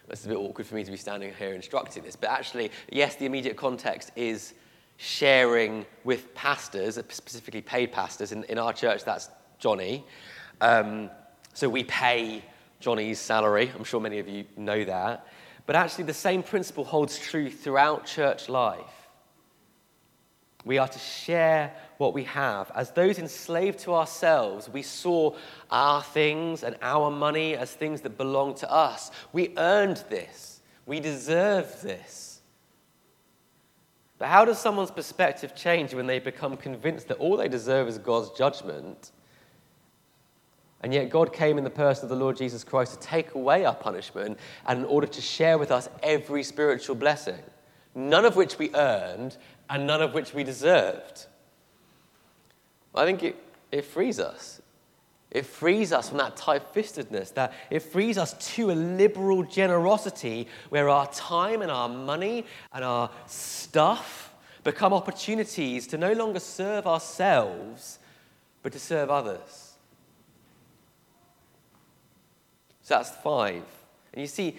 It's 0.10 0.25
a 0.25 0.30
bit 0.30 0.38
awkward 0.38 0.66
for 0.66 0.75
me 0.75 0.84
to 0.84 0.92
be 0.92 0.98
standing 0.98 1.34
here 1.38 1.54
instructing 1.54 2.04
this, 2.04 2.16
but 2.16 2.30
actually, 2.30 2.72
yes, 2.92 3.16
the 3.16 3.25
immediate 3.25 3.56
context 3.56 4.12
is 4.16 4.54
sharing 4.98 5.86
with 6.04 6.34
pastors, 6.36 7.00
specifically 7.10 7.62
paid 7.62 7.92
pastors. 7.92 8.32
In, 8.32 8.44
in 8.46 8.58
our 8.58 8.74
church, 8.74 9.06
that's 9.06 9.30
Johnny. 9.58 10.04
Um, 10.62 11.10
so 11.54 11.70
we 11.70 11.84
pay 11.86 12.44
Johnny's 12.80 13.20
salary. 13.20 13.72
I'm 13.75 13.84
sure 13.84 14.00
many 14.00 14.20
of 14.20 14.28
you 14.28 14.46
know 14.58 14.84
that. 14.84 15.28
But 15.66 15.75
actually, 15.75 16.06
the 16.06 16.13
same 16.13 16.44
principle 16.44 16.84
holds 16.84 17.20
true 17.20 17.50
throughout 17.50 18.06
church 18.06 18.50
life. 18.50 18.99
We 20.66 20.78
are 20.78 20.88
to 20.88 21.00
share 21.00 21.74
what 21.98 22.13
we 22.13 22.25
have. 22.25 22.72
As 22.75 22.92
those 22.92 23.18
enslaved 23.18 23.80
to 23.80 23.94
ourselves, 23.96 24.70
we 24.70 24.82
saw 24.82 25.36
our 25.72 26.04
things 26.04 26.63
and 26.63 26.75
our 26.82 27.10
money 27.10 27.56
as 27.56 27.72
things 27.72 28.01
that 28.01 28.18
belong 28.18 28.56
to 28.56 28.72
us. 28.72 29.12
We 29.32 29.54
earned 29.58 30.04
this, 30.10 30.62
we 30.86 31.00
deserve 31.00 31.82
this. 31.82 32.42
But 34.18 34.28
how 34.28 34.44
does 34.44 34.60
someone's 34.60 34.92
perspective 34.92 35.56
change 35.56 35.94
when 35.94 36.06
they 36.06 36.20
become 36.20 36.58
convinced 36.58 37.08
that 37.08 37.18
all 37.20 37.38
they 37.38 37.48
deserve 37.48 37.88
is 37.88 37.98
God's 37.98 38.30
judgment? 38.38 39.12
And 40.82 40.94
yet, 40.94 41.10
God 41.10 41.34
came 41.34 41.58
in 41.58 41.63
the 41.63 41.70
person 41.70 42.06
of 42.06 42.10
the 42.10 42.16
Lord 42.16 42.38
Jesus 42.38 42.63
Christ 42.63 42.94
to 42.94 43.08
take 43.08 43.34
away 43.36 43.66
our 43.66 43.75
punishment 43.75 44.38
and 44.66 44.80
in 44.80 44.86
order 44.86 45.08
to 45.08 45.22
share 45.22 45.58
with 45.58 45.72
us 45.72 45.89
every 46.04 46.44
spiritual 46.44 46.96
blessing, 46.96 47.39
none 47.96 48.25
of 48.25 48.36
which 48.36 48.58
we 48.58 48.74
earned 48.74 49.38
and 49.69 49.86
none 49.86 50.01
of 50.01 50.13
which 50.13 50.34
we 50.34 50.43
deserved. 50.43 51.25
I 52.96 53.05
think 53.05 53.24
it, 53.24 53.36
it 53.72 53.86
frees 53.86 54.19
us. 54.19 54.62
It 55.31 55.46
frees 55.46 55.93
us 55.93 56.10
from 56.10 56.17
that 56.17 56.36
tight 56.36 56.74
fistedness, 56.74 57.34
that 57.36 57.53
it 57.69 57.81
frees 57.81 58.17
us 58.17 58.34
to 58.55 58.72
a 58.72 58.74
liberal 58.74 59.43
generosity 59.43 60.48
where 60.69 60.89
our 60.89 61.08
time 61.12 61.62
and 61.62 61.69
our 61.69 61.88
money 61.88 62.46
and 62.74 62.84
our 62.84 63.12
stuff 63.27 64.34
become 64.63 64.91
opportunities 64.91 65.86
to 65.88 65.98
no 65.98 66.13
longer 66.13 66.39
serve 66.39 66.87
ourselves, 66.87 68.00
but 68.64 68.72
to 68.74 68.79
serve 68.79 69.11
others. 69.11 69.74
So 72.81 72.96
that's 72.96 73.11
five. 73.11 73.64
And 74.14 74.22
you 74.22 74.27
see, 74.27 74.57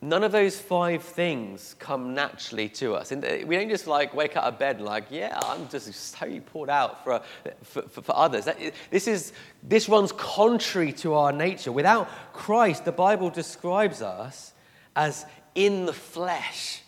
None 0.00 0.22
of 0.22 0.30
those 0.30 0.58
five 0.58 1.02
things 1.02 1.74
come 1.80 2.14
naturally 2.14 2.68
to 2.70 2.94
us. 2.94 3.10
And 3.10 3.24
uh, 3.24 3.38
we 3.44 3.56
don't 3.56 3.68
just 3.68 3.88
like 3.88 4.14
wake 4.14 4.36
up 4.36 4.44
of 4.44 4.58
bed 4.58 4.80
like, 4.80 5.06
yeah, 5.10 5.38
I'm 5.42 5.68
just 5.68 6.14
totally 6.14 6.40
poured 6.40 6.70
out 6.70 7.02
for, 7.02 7.20
for, 7.64 7.82
for, 7.82 8.02
for 8.02 8.16
others. 8.16 8.48
This, 8.90 9.08
is, 9.08 9.32
this 9.62 9.88
runs 9.88 10.12
contrary 10.12 10.92
to 10.94 11.14
our 11.14 11.32
nature. 11.32 11.72
Without 11.72 12.08
Christ, 12.32 12.84
the 12.84 12.92
Bible 12.92 13.28
describes 13.28 14.00
us 14.00 14.52
as 14.94 15.26
in 15.56 15.86
the 15.86 15.92
flesh. 15.92 16.82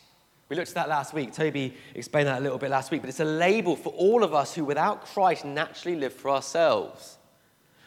We 0.48 0.54
looked 0.54 0.68
at 0.68 0.74
that 0.76 0.88
last 0.88 1.12
week. 1.12 1.32
Toby 1.32 1.74
explained 1.94 2.28
that 2.28 2.38
a 2.38 2.42
little 2.42 2.58
bit 2.58 2.70
last 2.70 2.92
week, 2.92 3.00
but 3.00 3.08
it's 3.08 3.20
a 3.20 3.24
label 3.24 3.74
for 3.74 3.92
all 3.94 4.22
of 4.22 4.34
us 4.34 4.54
who, 4.54 4.64
without 4.64 5.04
Christ, 5.06 5.44
naturally 5.44 5.96
live 5.96 6.12
for 6.12 6.30
ourselves. 6.30 7.18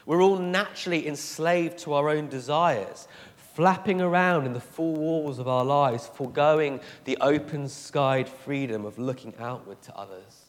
We're 0.06 0.22
all 0.22 0.38
naturally 0.38 1.08
enslaved 1.08 1.78
to 1.80 1.94
our 1.94 2.10
own 2.10 2.28
desires 2.28 3.08
flapping 3.54 4.02
around 4.02 4.46
in 4.46 4.54
the 4.54 4.60
four 4.60 4.94
walls 4.96 5.40
of 5.40 5.48
our 5.48 5.64
lives, 5.64 6.08
foregoing 6.08 6.80
the 7.06 7.18
open 7.22 7.70
skied 7.70 8.28
freedom 8.28 8.84
of 8.86 8.98
looking 8.98 9.34
outward 9.40 9.82
to 9.84 9.96
others. 9.96 10.46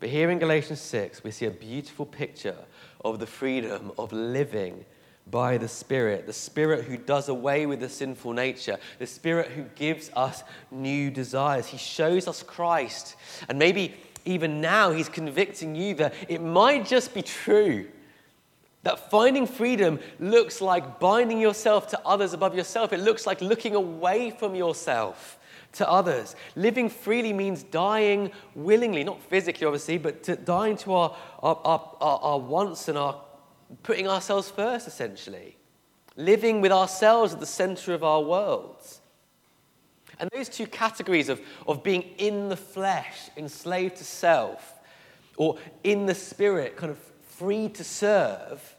But 0.00 0.08
here 0.08 0.30
in 0.30 0.38
Galatians 0.38 0.80
6, 0.80 1.24
we 1.24 1.30
see 1.30 1.46
a 1.46 1.50
beautiful 1.50 2.06
picture 2.06 2.56
of 3.04 3.18
the 3.18 3.26
freedom 3.26 3.92
of 3.98 4.12
living 4.12 4.84
by 5.30 5.58
the 5.58 5.68
Spirit, 5.68 6.26
the 6.26 6.32
Spirit 6.32 6.84
who 6.84 6.96
does 6.96 7.28
away 7.28 7.66
with 7.66 7.80
the 7.80 7.88
sinful 7.88 8.32
nature, 8.32 8.78
the 8.98 9.06
Spirit 9.06 9.48
who 9.48 9.64
gives 9.74 10.10
us 10.14 10.44
new 10.70 11.10
desires. 11.10 11.66
He 11.66 11.78
shows 11.78 12.28
us 12.28 12.42
Christ. 12.42 13.16
And 13.48 13.58
maybe 13.58 13.94
even 14.24 14.60
now, 14.60 14.92
He's 14.92 15.08
convicting 15.08 15.74
you 15.74 15.94
that 15.96 16.14
it 16.28 16.40
might 16.40 16.86
just 16.86 17.12
be 17.14 17.22
true 17.22 17.88
that 18.86 19.10
finding 19.10 19.48
freedom 19.48 19.98
looks 20.20 20.60
like 20.60 21.00
binding 21.00 21.40
yourself 21.40 21.88
to 21.88 22.00
others 22.06 22.32
above 22.32 22.54
yourself. 22.54 22.92
It 22.92 23.00
looks 23.00 23.26
like 23.26 23.40
looking 23.40 23.74
away 23.74 24.30
from 24.30 24.54
yourself 24.54 25.40
to 25.72 25.90
others. 25.90 26.36
Living 26.54 26.88
freely 26.88 27.32
means 27.32 27.64
dying 27.64 28.30
willingly, 28.54 29.02
not 29.02 29.20
physically, 29.22 29.66
obviously, 29.66 29.98
but 29.98 30.22
to 30.22 30.36
dying 30.36 30.76
to 30.76 30.92
our, 30.92 31.16
our, 31.42 31.60
our, 31.64 31.90
our, 32.00 32.38
wants 32.38 32.86
and 32.86 32.96
our 32.96 33.20
putting 33.82 34.06
ourselves 34.06 34.50
first, 34.50 34.86
essentially. 34.86 35.56
Living 36.14 36.60
with 36.60 36.70
ourselves 36.70 37.34
at 37.34 37.40
the 37.40 37.44
center 37.44 37.92
of 37.92 38.04
our 38.04 38.22
worlds. 38.22 39.00
And 40.20 40.30
those 40.32 40.48
two 40.48 40.68
categories 40.68 41.28
of, 41.28 41.40
of 41.66 41.82
being 41.82 42.02
in 42.18 42.48
the 42.48 42.56
flesh, 42.56 43.30
enslaved 43.36 43.96
to 43.96 44.04
self, 44.04 44.74
or 45.36 45.58
in 45.82 46.06
the 46.06 46.14
spirit, 46.14 46.76
kind 46.76 46.92
of 46.92 46.98
free 47.36 47.68
to 47.68 47.82
serve, 47.82 48.75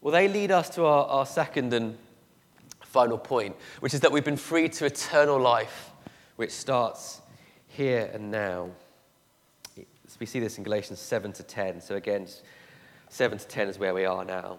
well, 0.00 0.12
they 0.12 0.28
lead 0.28 0.50
us 0.50 0.68
to 0.70 0.84
our, 0.84 1.06
our 1.06 1.26
second 1.26 1.72
and 1.72 1.96
final 2.82 3.18
point, 3.18 3.54
which 3.80 3.94
is 3.94 4.00
that 4.00 4.10
we've 4.10 4.24
been 4.24 4.36
freed 4.36 4.72
to 4.74 4.86
eternal 4.86 5.38
life, 5.38 5.90
which 6.36 6.50
starts 6.50 7.20
here 7.68 8.10
and 8.12 8.30
now. 8.30 8.70
We 10.18 10.26
see 10.26 10.40
this 10.40 10.58
in 10.58 10.64
Galatians 10.64 10.98
7 10.98 11.32
to 11.34 11.42
10. 11.42 11.80
So, 11.80 11.94
again, 11.94 12.26
7 13.08 13.38
to 13.38 13.46
10 13.46 13.68
is 13.68 13.78
where 13.78 13.94
we 13.94 14.04
are 14.04 14.24
now. 14.24 14.58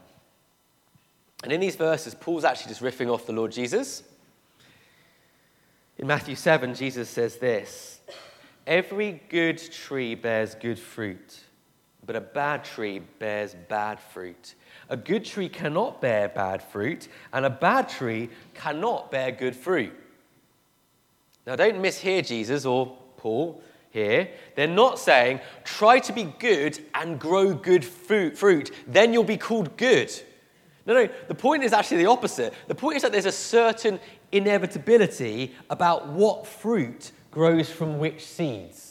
And 1.43 1.51
in 1.51 1.59
these 1.59 1.75
verses, 1.75 2.15
Paul's 2.15 2.43
actually 2.43 2.69
just 2.69 2.81
riffing 2.81 3.11
off 3.11 3.25
the 3.25 3.33
Lord 3.33 3.51
Jesus. 3.51 4.03
In 5.97 6.07
Matthew 6.07 6.35
7, 6.35 6.73
Jesus 6.73 7.09
says 7.09 7.37
this 7.37 7.99
Every 8.65 9.21
good 9.29 9.57
tree 9.71 10.15
bears 10.15 10.55
good 10.55 10.79
fruit, 10.79 11.41
but 12.11 12.21
a 12.21 12.25
bad 12.25 12.65
tree 12.65 12.99
bears 13.19 13.55
bad 13.69 13.97
fruit. 13.97 14.55
A 14.89 14.97
good 14.97 15.23
tree 15.23 15.47
cannot 15.47 16.01
bear 16.01 16.27
bad 16.27 16.61
fruit, 16.61 17.07
and 17.31 17.45
a 17.45 17.49
bad 17.49 17.87
tree 17.87 18.29
cannot 18.53 19.09
bear 19.11 19.31
good 19.31 19.55
fruit. 19.55 19.93
Now, 21.47 21.55
don't 21.55 21.77
mishear 21.81 22.27
Jesus 22.27 22.65
or 22.65 22.97
Paul 23.15 23.63
here. 23.91 24.27
They're 24.57 24.67
not 24.67 24.99
saying, 24.99 25.39
try 25.63 25.99
to 25.99 26.11
be 26.11 26.25
good 26.37 26.77
and 26.93 27.17
grow 27.17 27.53
good 27.53 27.85
fruit, 27.85 28.71
then 28.85 29.13
you'll 29.13 29.23
be 29.23 29.37
called 29.37 29.77
good. 29.77 30.11
No, 30.85 30.93
no, 30.93 31.07
the 31.29 31.35
point 31.35 31.63
is 31.63 31.71
actually 31.71 32.03
the 32.03 32.09
opposite. 32.09 32.53
The 32.67 32.75
point 32.75 32.97
is 32.97 33.03
that 33.03 33.13
there's 33.13 33.25
a 33.25 33.31
certain 33.31 34.01
inevitability 34.33 35.55
about 35.69 36.09
what 36.09 36.45
fruit 36.45 37.13
grows 37.31 37.69
from 37.69 37.99
which 37.99 38.25
seeds. 38.25 38.90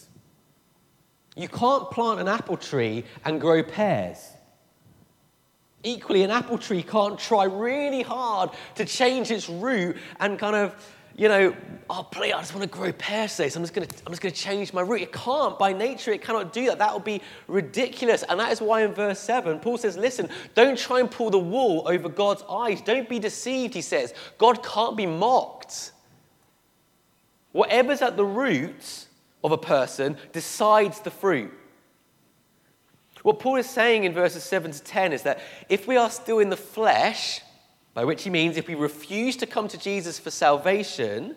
You 1.36 1.48
can't 1.48 1.90
plant 1.90 2.20
an 2.20 2.28
apple 2.28 2.56
tree 2.56 3.04
and 3.24 3.40
grow 3.40 3.62
pears. 3.62 4.28
Equally, 5.82 6.22
an 6.22 6.30
apple 6.30 6.58
tree 6.58 6.82
can't 6.82 7.18
try 7.18 7.44
really 7.44 8.02
hard 8.02 8.50
to 8.74 8.84
change 8.84 9.30
its 9.30 9.48
root 9.48 9.96
and 10.18 10.38
kind 10.38 10.56
of 10.56 10.74
you 11.20 11.28
know, 11.28 11.54
oh, 11.90 12.08
please, 12.10 12.32
I 12.32 12.40
just 12.40 12.54
want 12.54 12.62
to 12.62 12.78
grow 12.78 12.92
pear 12.92 13.28
so 13.28 13.44
I'm 13.44 13.50
just 13.50 13.74
going 13.74 13.86
to, 13.86 13.94
I'm 14.06 14.12
just 14.12 14.22
going 14.22 14.32
to 14.32 14.40
change 14.40 14.72
my 14.72 14.80
root. 14.80 15.02
It 15.02 15.12
can't. 15.12 15.58
By 15.58 15.74
nature, 15.74 16.12
it 16.12 16.22
cannot 16.22 16.54
do 16.54 16.64
that. 16.66 16.78
That 16.78 16.94
would 16.94 17.04
be 17.04 17.20
ridiculous. 17.46 18.22
And 18.26 18.40
that 18.40 18.50
is 18.50 18.62
why 18.62 18.84
in 18.84 18.94
verse 18.94 19.18
7, 19.20 19.58
Paul 19.60 19.76
says, 19.76 19.98
listen, 19.98 20.30
don't 20.54 20.78
try 20.78 21.00
and 21.00 21.10
pull 21.10 21.28
the 21.28 21.38
wool 21.38 21.82
over 21.86 22.08
God's 22.08 22.42
eyes. 22.48 22.80
Don't 22.80 23.06
be 23.06 23.18
deceived, 23.18 23.74
he 23.74 23.82
says. 23.82 24.14
God 24.38 24.64
can't 24.64 24.96
be 24.96 25.04
mocked. 25.04 25.92
Whatever's 27.52 28.00
at 28.00 28.16
the 28.16 28.24
root 28.24 29.06
of 29.42 29.52
a 29.52 29.58
person 29.58 30.16
decides 30.32 31.00
the 31.00 31.10
fruit. 31.10 31.52
What 33.22 33.38
Paul 33.38 33.56
is 33.56 33.68
saying 33.68 34.04
in 34.04 34.12
verses 34.12 34.42
7 34.44 34.70
to 34.70 34.82
10 34.82 35.12
is 35.12 35.22
that 35.22 35.40
if 35.68 35.86
we 35.86 35.96
are 35.96 36.10
still 36.10 36.38
in 36.38 36.48
the 36.48 36.56
flesh, 36.56 37.42
by 37.92 38.04
which 38.04 38.22
he 38.22 38.30
means 38.30 38.56
if 38.56 38.68
we 38.68 38.74
refuse 38.74 39.36
to 39.36 39.46
come 39.46 39.68
to 39.68 39.78
Jesus 39.78 40.18
for 40.18 40.30
salvation, 40.30 41.36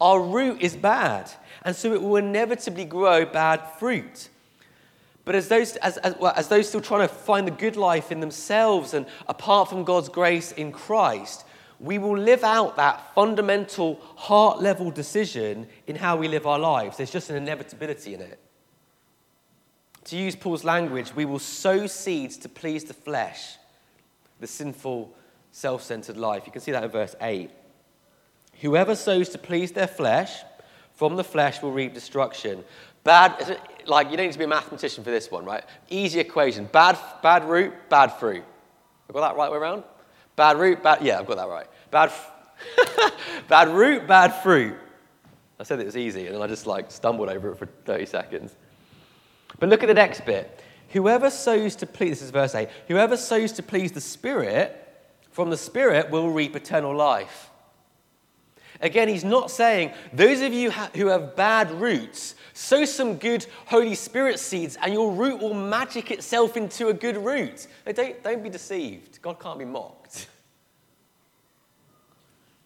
our 0.00 0.20
root 0.20 0.62
is 0.62 0.74
bad, 0.74 1.30
and 1.64 1.76
so 1.76 1.92
it 1.92 2.02
will 2.02 2.16
inevitably 2.16 2.84
grow 2.84 3.26
bad 3.26 3.60
fruit. 3.78 4.30
But 5.24 5.34
as 5.34 5.48
those, 5.48 5.76
as, 5.76 5.98
as, 5.98 6.16
well, 6.18 6.32
as 6.34 6.48
those 6.48 6.68
still 6.68 6.80
trying 6.80 7.06
to 7.06 7.14
find 7.14 7.46
the 7.46 7.52
good 7.52 7.76
life 7.76 8.10
in 8.10 8.20
themselves 8.20 8.94
and 8.94 9.06
apart 9.28 9.68
from 9.68 9.84
God's 9.84 10.08
grace 10.08 10.50
in 10.52 10.72
Christ, 10.72 11.44
we 11.82 11.98
will 11.98 12.16
live 12.16 12.44
out 12.44 12.76
that 12.76 13.12
fundamental 13.14 14.00
heart 14.14 14.62
level 14.62 14.90
decision 14.90 15.66
in 15.88 15.96
how 15.96 16.16
we 16.16 16.28
live 16.28 16.46
our 16.46 16.58
lives. 16.58 16.96
There's 16.96 17.10
just 17.10 17.28
an 17.28 17.36
inevitability 17.36 18.14
in 18.14 18.20
it. 18.20 18.38
To 20.04 20.16
use 20.16 20.36
Paul's 20.36 20.64
language, 20.64 21.14
we 21.14 21.24
will 21.24 21.40
sow 21.40 21.86
seeds 21.88 22.36
to 22.38 22.48
please 22.48 22.84
the 22.84 22.94
flesh, 22.94 23.56
the 24.38 24.46
sinful 24.46 25.12
self 25.50 25.82
centered 25.82 26.16
life. 26.16 26.44
You 26.46 26.52
can 26.52 26.62
see 26.62 26.70
that 26.72 26.84
in 26.84 26.90
verse 26.90 27.16
8. 27.20 27.50
Whoever 28.60 28.94
sows 28.94 29.28
to 29.30 29.38
please 29.38 29.72
their 29.72 29.88
flesh, 29.88 30.42
from 30.94 31.16
the 31.16 31.24
flesh 31.24 31.62
will 31.62 31.72
reap 31.72 31.94
destruction. 31.94 32.62
Bad, 33.02 33.58
like, 33.86 34.08
you 34.10 34.16
don't 34.16 34.26
need 34.26 34.32
to 34.32 34.38
be 34.38 34.44
a 34.44 34.48
mathematician 34.48 35.02
for 35.02 35.10
this 35.10 35.32
one, 35.32 35.44
right? 35.44 35.64
Easy 35.90 36.20
equation. 36.20 36.66
Bad, 36.66 36.96
bad 37.22 37.48
root, 37.48 37.72
bad 37.88 38.12
fruit. 38.12 38.44
I've 39.08 39.14
got 39.14 39.32
that 39.32 39.36
right 39.36 39.50
way 39.50 39.58
around? 39.58 39.82
Bad 40.36 40.58
root, 40.58 40.82
bad, 40.82 41.02
yeah, 41.02 41.18
I've 41.18 41.26
got 41.26 41.36
that 41.36 41.48
right. 41.48 41.66
Bad, 41.90 42.12
bad 43.48 43.68
root, 43.68 44.06
bad 44.06 44.30
fruit. 44.42 44.76
I 45.60 45.64
said 45.64 45.78
it 45.78 45.86
was 45.86 45.96
easy, 45.96 46.26
and 46.26 46.34
then 46.34 46.42
I 46.42 46.46
just 46.46 46.66
like 46.66 46.90
stumbled 46.90 47.28
over 47.28 47.52
it 47.52 47.56
for 47.56 47.66
30 47.66 48.06
seconds. 48.06 48.56
But 49.58 49.68
look 49.68 49.82
at 49.82 49.86
the 49.86 49.94
next 49.94 50.24
bit. 50.24 50.60
Whoever 50.88 51.30
sows 51.30 51.76
to 51.76 51.86
please, 51.86 52.18
this 52.18 52.22
is 52.22 52.30
verse 52.30 52.54
8, 52.54 52.68
whoever 52.88 53.16
sows 53.16 53.52
to 53.52 53.62
please 53.62 53.92
the 53.92 54.00
Spirit 54.00 54.78
from 55.30 55.50
the 55.50 55.56
Spirit 55.56 56.10
will 56.10 56.30
reap 56.30 56.54
eternal 56.56 56.94
life. 56.94 57.50
Again, 58.80 59.08
he's 59.08 59.24
not 59.24 59.50
saying, 59.50 59.92
those 60.12 60.40
of 60.40 60.52
you 60.52 60.70
who 60.70 61.06
have 61.06 61.36
bad 61.36 61.70
roots, 61.70 62.34
sow 62.52 62.84
some 62.84 63.16
good 63.16 63.46
Holy 63.66 63.94
Spirit 63.94 64.40
seeds 64.40 64.76
and 64.82 64.92
your 64.92 65.12
root 65.12 65.40
will 65.40 65.54
magic 65.54 66.10
itself 66.10 66.56
into 66.56 66.88
a 66.88 66.92
good 66.92 67.16
root. 67.16 67.68
don't, 67.94 68.22
don't 68.24 68.42
be 68.42 68.50
deceived. 68.50 69.22
God 69.22 69.38
can't 69.38 69.58
be 69.58 69.64
mocked. 69.64 70.01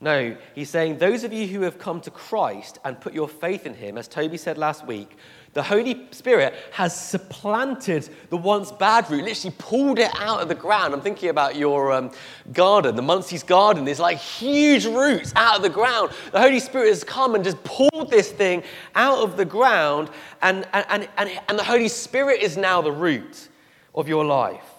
No, 0.07 0.37
he's 0.55 0.71
saying, 0.71 0.99
those 0.99 1.25
of 1.25 1.33
you 1.33 1.49
who 1.49 1.63
have 1.63 1.81
come 1.81 2.01
to 2.03 2.13
Christ 2.13 2.79
and 2.85 3.01
put 3.01 3.13
your 3.13 3.27
faith 3.27 3.67
in 3.67 3.75
him, 3.75 3.99
as 3.99 4.07
Toby 4.07 4.37
said 4.37 4.57
last 4.57 4.87
week, 4.87 5.17
the 5.53 5.65
Holy 5.65 6.07
Spirit 6.13 6.55
has 6.71 6.95
supplanted 6.95 8.09
the 8.31 8.37
once 8.37 8.71
bad 8.71 9.11
root, 9.11 9.25
literally 9.25 9.57
pulled 9.59 9.99
it 9.99 10.13
out 10.15 10.41
of 10.41 10.47
the 10.47 10.55
ground. 10.55 10.95
I'm 10.95 11.01
thinking 11.01 11.31
about 11.31 11.57
your 11.57 11.91
um, 11.91 12.13
garden, 12.53 12.95
the 12.95 13.03
Muncie's 13.03 13.43
garden. 13.43 13.85
There's 13.85 13.99
like 13.99 14.19
huge 14.19 14.87
roots 14.87 15.33
out 15.35 15.57
of 15.57 15.63
the 15.63 15.71
ground. 15.71 16.13
The 16.31 16.41
Holy 16.41 16.61
Spirit 16.61 16.91
has 16.91 17.03
come 17.03 17.35
and 17.35 17.43
just 17.43 17.61
pulled 17.65 18.09
this 18.09 18.31
thing 18.31 18.63
out 18.95 19.19
of 19.19 19.37
the 19.37 19.45
ground, 19.45 20.11
and, 20.41 20.69
and, 20.73 21.09
and, 21.19 21.41
and 21.49 21.59
the 21.59 21.65
Holy 21.65 21.89
Spirit 21.89 22.43
is 22.43 22.57
now 22.57 22.81
the 22.81 22.93
root 22.93 23.49
of 23.93 24.07
your 24.07 24.25
life. 24.25 24.76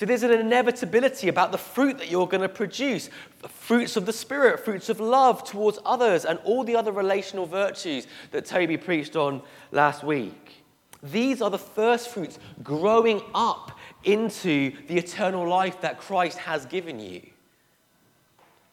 So 0.00 0.06
there's 0.06 0.22
an 0.22 0.30
inevitability 0.30 1.28
about 1.28 1.52
the 1.52 1.58
fruit 1.58 1.98
that 1.98 2.10
you're 2.10 2.26
going 2.26 2.40
to 2.40 2.48
produce 2.48 3.10
fruits 3.46 3.98
of 3.98 4.06
the 4.06 4.14
Spirit, 4.14 4.64
fruits 4.64 4.88
of 4.88 4.98
love 4.98 5.44
towards 5.44 5.78
others, 5.84 6.24
and 6.24 6.38
all 6.42 6.64
the 6.64 6.74
other 6.74 6.90
relational 6.90 7.44
virtues 7.44 8.06
that 8.30 8.46
Toby 8.46 8.78
preached 8.78 9.14
on 9.14 9.42
last 9.72 10.02
week. 10.02 10.64
These 11.02 11.42
are 11.42 11.50
the 11.50 11.58
first 11.58 12.08
fruits 12.08 12.38
growing 12.62 13.20
up 13.34 13.72
into 14.02 14.72
the 14.86 14.96
eternal 14.96 15.46
life 15.46 15.82
that 15.82 16.00
Christ 16.00 16.38
has 16.38 16.64
given 16.64 16.98
you. 16.98 17.20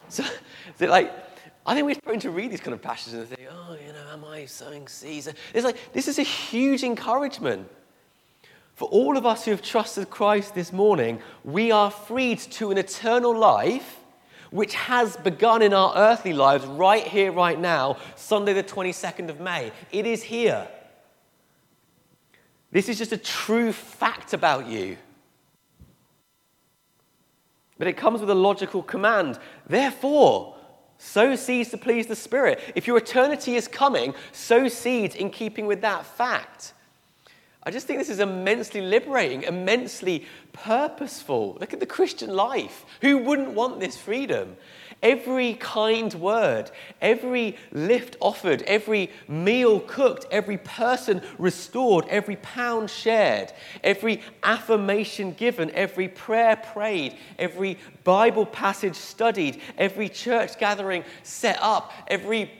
So, 0.08 0.24
like, 0.80 1.12
I 1.66 1.74
think 1.74 1.84
we're 1.84 1.94
starting 1.96 2.20
to 2.20 2.30
read 2.30 2.52
these 2.52 2.62
kind 2.62 2.72
of 2.72 2.80
passages 2.80 3.18
and 3.18 3.28
think, 3.28 3.50
oh, 3.52 3.76
you 3.86 3.92
know, 3.92 4.12
am 4.14 4.24
I 4.24 4.46
sowing 4.46 4.88
seeds? 4.88 5.28
It's 5.52 5.66
like, 5.66 5.92
this 5.92 6.08
is 6.08 6.18
a 6.18 6.22
huge 6.22 6.84
encouragement. 6.84 7.68
For 8.78 8.86
all 8.90 9.16
of 9.16 9.26
us 9.26 9.44
who 9.44 9.50
have 9.50 9.60
trusted 9.60 10.08
Christ 10.08 10.54
this 10.54 10.72
morning, 10.72 11.20
we 11.42 11.72
are 11.72 11.90
freed 11.90 12.38
to 12.38 12.70
an 12.70 12.78
eternal 12.78 13.36
life 13.36 13.98
which 14.52 14.72
has 14.76 15.16
begun 15.16 15.62
in 15.62 15.74
our 15.74 15.92
earthly 15.96 16.32
lives 16.32 16.64
right 16.64 17.02
here, 17.02 17.32
right 17.32 17.58
now, 17.58 17.96
Sunday, 18.14 18.52
the 18.52 18.62
22nd 18.62 19.30
of 19.30 19.40
May. 19.40 19.72
It 19.90 20.06
is 20.06 20.22
here. 20.22 20.68
This 22.70 22.88
is 22.88 22.98
just 22.98 23.10
a 23.10 23.16
true 23.16 23.72
fact 23.72 24.32
about 24.32 24.68
you. 24.68 24.96
But 27.78 27.88
it 27.88 27.96
comes 27.96 28.20
with 28.20 28.30
a 28.30 28.34
logical 28.36 28.84
command. 28.84 29.40
Therefore, 29.66 30.54
sow 30.98 31.34
seeds 31.34 31.70
to 31.70 31.78
please 31.78 32.06
the 32.06 32.14
Spirit. 32.14 32.60
If 32.76 32.86
your 32.86 32.98
eternity 32.98 33.56
is 33.56 33.66
coming, 33.66 34.14
sow 34.30 34.68
seeds 34.68 35.16
in 35.16 35.30
keeping 35.30 35.66
with 35.66 35.80
that 35.80 36.06
fact. 36.06 36.74
I 37.64 37.70
just 37.70 37.86
think 37.86 37.98
this 37.98 38.08
is 38.08 38.20
immensely 38.20 38.80
liberating, 38.80 39.42
immensely 39.42 40.24
purposeful. 40.52 41.58
Look 41.60 41.74
at 41.74 41.80
the 41.80 41.86
Christian 41.86 42.34
life. 42.34 42.86
Who 43.02 43.18
wouldn't 43.18 43.50
want 43.50 43.78
this 43.78 43.96
freedom? 43.96 44.56
Every 45.02 45.54
kind 45.54 46.12
word, 46.14 46.70
every 47.00 47.56
lift 47.70 48.16
offered, 48.20 48.62
every 48.62 49.10
meal 49.28 49.80
cooked, 49.80 50.26
every 50.30 50.56
person 50.58 51.20
restored, 51.38 52.06
every 52.08 52.36
pound 52.36 52.90
shared, 52.90 53.52
every 53.84 54.22
affirmation 54.42 55.32
given, 55.32 55.70
every 55.72 56.08
prayer 56.08 56.56
prayed, 56.56 57.16
every 57.38 57.76
Bible 58.02 58.46
passage 58.46 58.96
studied, 58.96 59.60
every 59.76 60.08
church 60.08 60.58
gathering 60.58 61.04
set 61.22 61.58
up, 61.60 61.92
every 62.08 62.50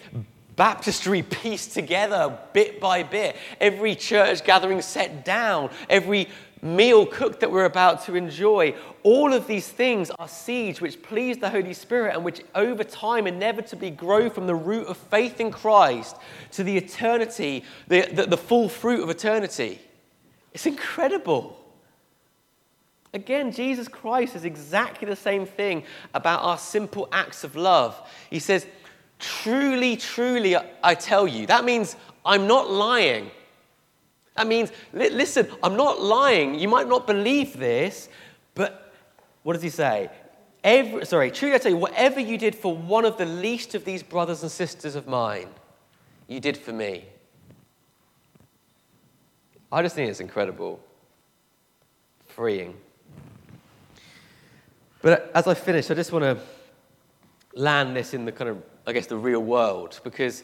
baptistry 0.58 1.22
pieced 1.22 1.72
together 1.72 2.36
bit 2.52 2.80
by 2.80 3.02
bit, 3.02 3.36
every 3.60 3.94
church 3.94 4.44
gathering 4.44 4.82
set 4.82 5.24
down, 5.24 5.70
every 5.88 6.28
meal 6.60 7.06
cooked 7.06 7.40
that 7.40 7.50
we're 7.50 7.64
about 7.64 8.04
to 8.04 8.16
enjoy. 8.16 8.74
All 9.04 9.32
of 9.32 9.46
these 9.46 9.68
things 9.68 10.10
are 10.18 10.28
seeds 10.28 10.80
which 10.80 11.00
please 11.00 11.38
the 11.38 11.48
Holy 11.48 11.72
Spirit 11.72 12.16
and 12.16 12.24
which 12.24 12.42
over 12.56 12.82
time 12.82 13.28
inevitably 13.28 13.90
grow 13.90 14.28
from 14.28 14.48
the 14.48 14.54
root 14.54 14.88
of 14.88 14.96
faith 14.96 15.40
in 15.40 15.52
Christ 15.52 16.16
to 16.52 16.64
the 16.64 16.76
eternity, 16.76 17.64
the, 17.86 18.08
the, 18.12 18.26
the 18.26 18.36
full 18.36 18.68
fruit 18.68 19.02
of 19.02 19.08
eternity. 19.08 19.80
It's 20.52 20.66
incredible. 20.66 21.54
Again, 23.14 23.52
Jesus 23.52 23.88
Christ 23.88 24.36
is 24.36 24.44
exactly 24.44 25.08
the 25.08 25.16
same 25.16 25.46
thing 25.46 25.84
about 26.12 26.42
our 26.42 26.58
simple 26.58 27.08
acts 27.10 27.42
of 27.42 27.56
love. 27.56 27.98
He 28.28 28.38
says, 28.38 28.66
Truly, 29.18 29.96
truly, 29.96 30.56
I 30.82 30.94
tell 30.94 31.26
you. 31.26 31.46
That 31.46 31.64
means 31.64 31.96
I'm 32.24 32.46
not 32.46 32.70
lying. 32.70 33.30
That 34.36 34.46
means, 34.46 34.70
listen, 34.92 35.48
I'm 35.62 35.76
not 35.76 36.00
lying. 36.00 36.58
You 36.58 36.68
might 36.68 36.86
not 36.86 37.06
believe 37.06 37.56
this, 37.56 38.08
but 38.54 38.94
what 39.42 39.54
does 39.54 39.62
he 39.62 39.70
say? 39.70 40.10
Every, 40.62 41.04
sorry, 41.06 41.30
truly 41.30 41.54
I 41.54 41.58
tell 41.58 41.72
you, 41.72 41.78
whatever 41.78 42.20
you 42.20 42.38
did 42.38 42.54
for 42.54 42.76
one 42.76 43.04
of 43.04 43.16
the 43.16 43.24
least 43.24 43.74
of 43.74 43.84
these 43.84 44.02
brothers 44.02 44.42
and 44.42 44.50
sisters 44.50 44.94
of 44.94 45.08
mine, 45.08 45.48
you 46.28 46.38
did 46.38 46.56
for 46.56 46.72
me. 46.72 47.06
I 49.72 49.82
just 49.82 49.94
think 49.94 50.08
it's 50.08 50.20
incredible, 50.20 50.80
freeing. 52.26 52.74
But 55.02 55.30
as 55.34 55.46
I 55.46 55.54
finish, 55.54 55.90
I 55.90 55.94
just 55.94 56.12
want 56.12 56.24
to 56.24 56.38
land 57.54 57.96
this 57.96 58.14
in 58.14 58.24
the 58.24 58.32
kind 58.32 58.50
of 58.50 58.77
I 58.88 58.92
guess, 58.92 59.06
the 59.06 59.18
real 59.18 59.40
world. 59.40 60.00
Because 60.02 60.42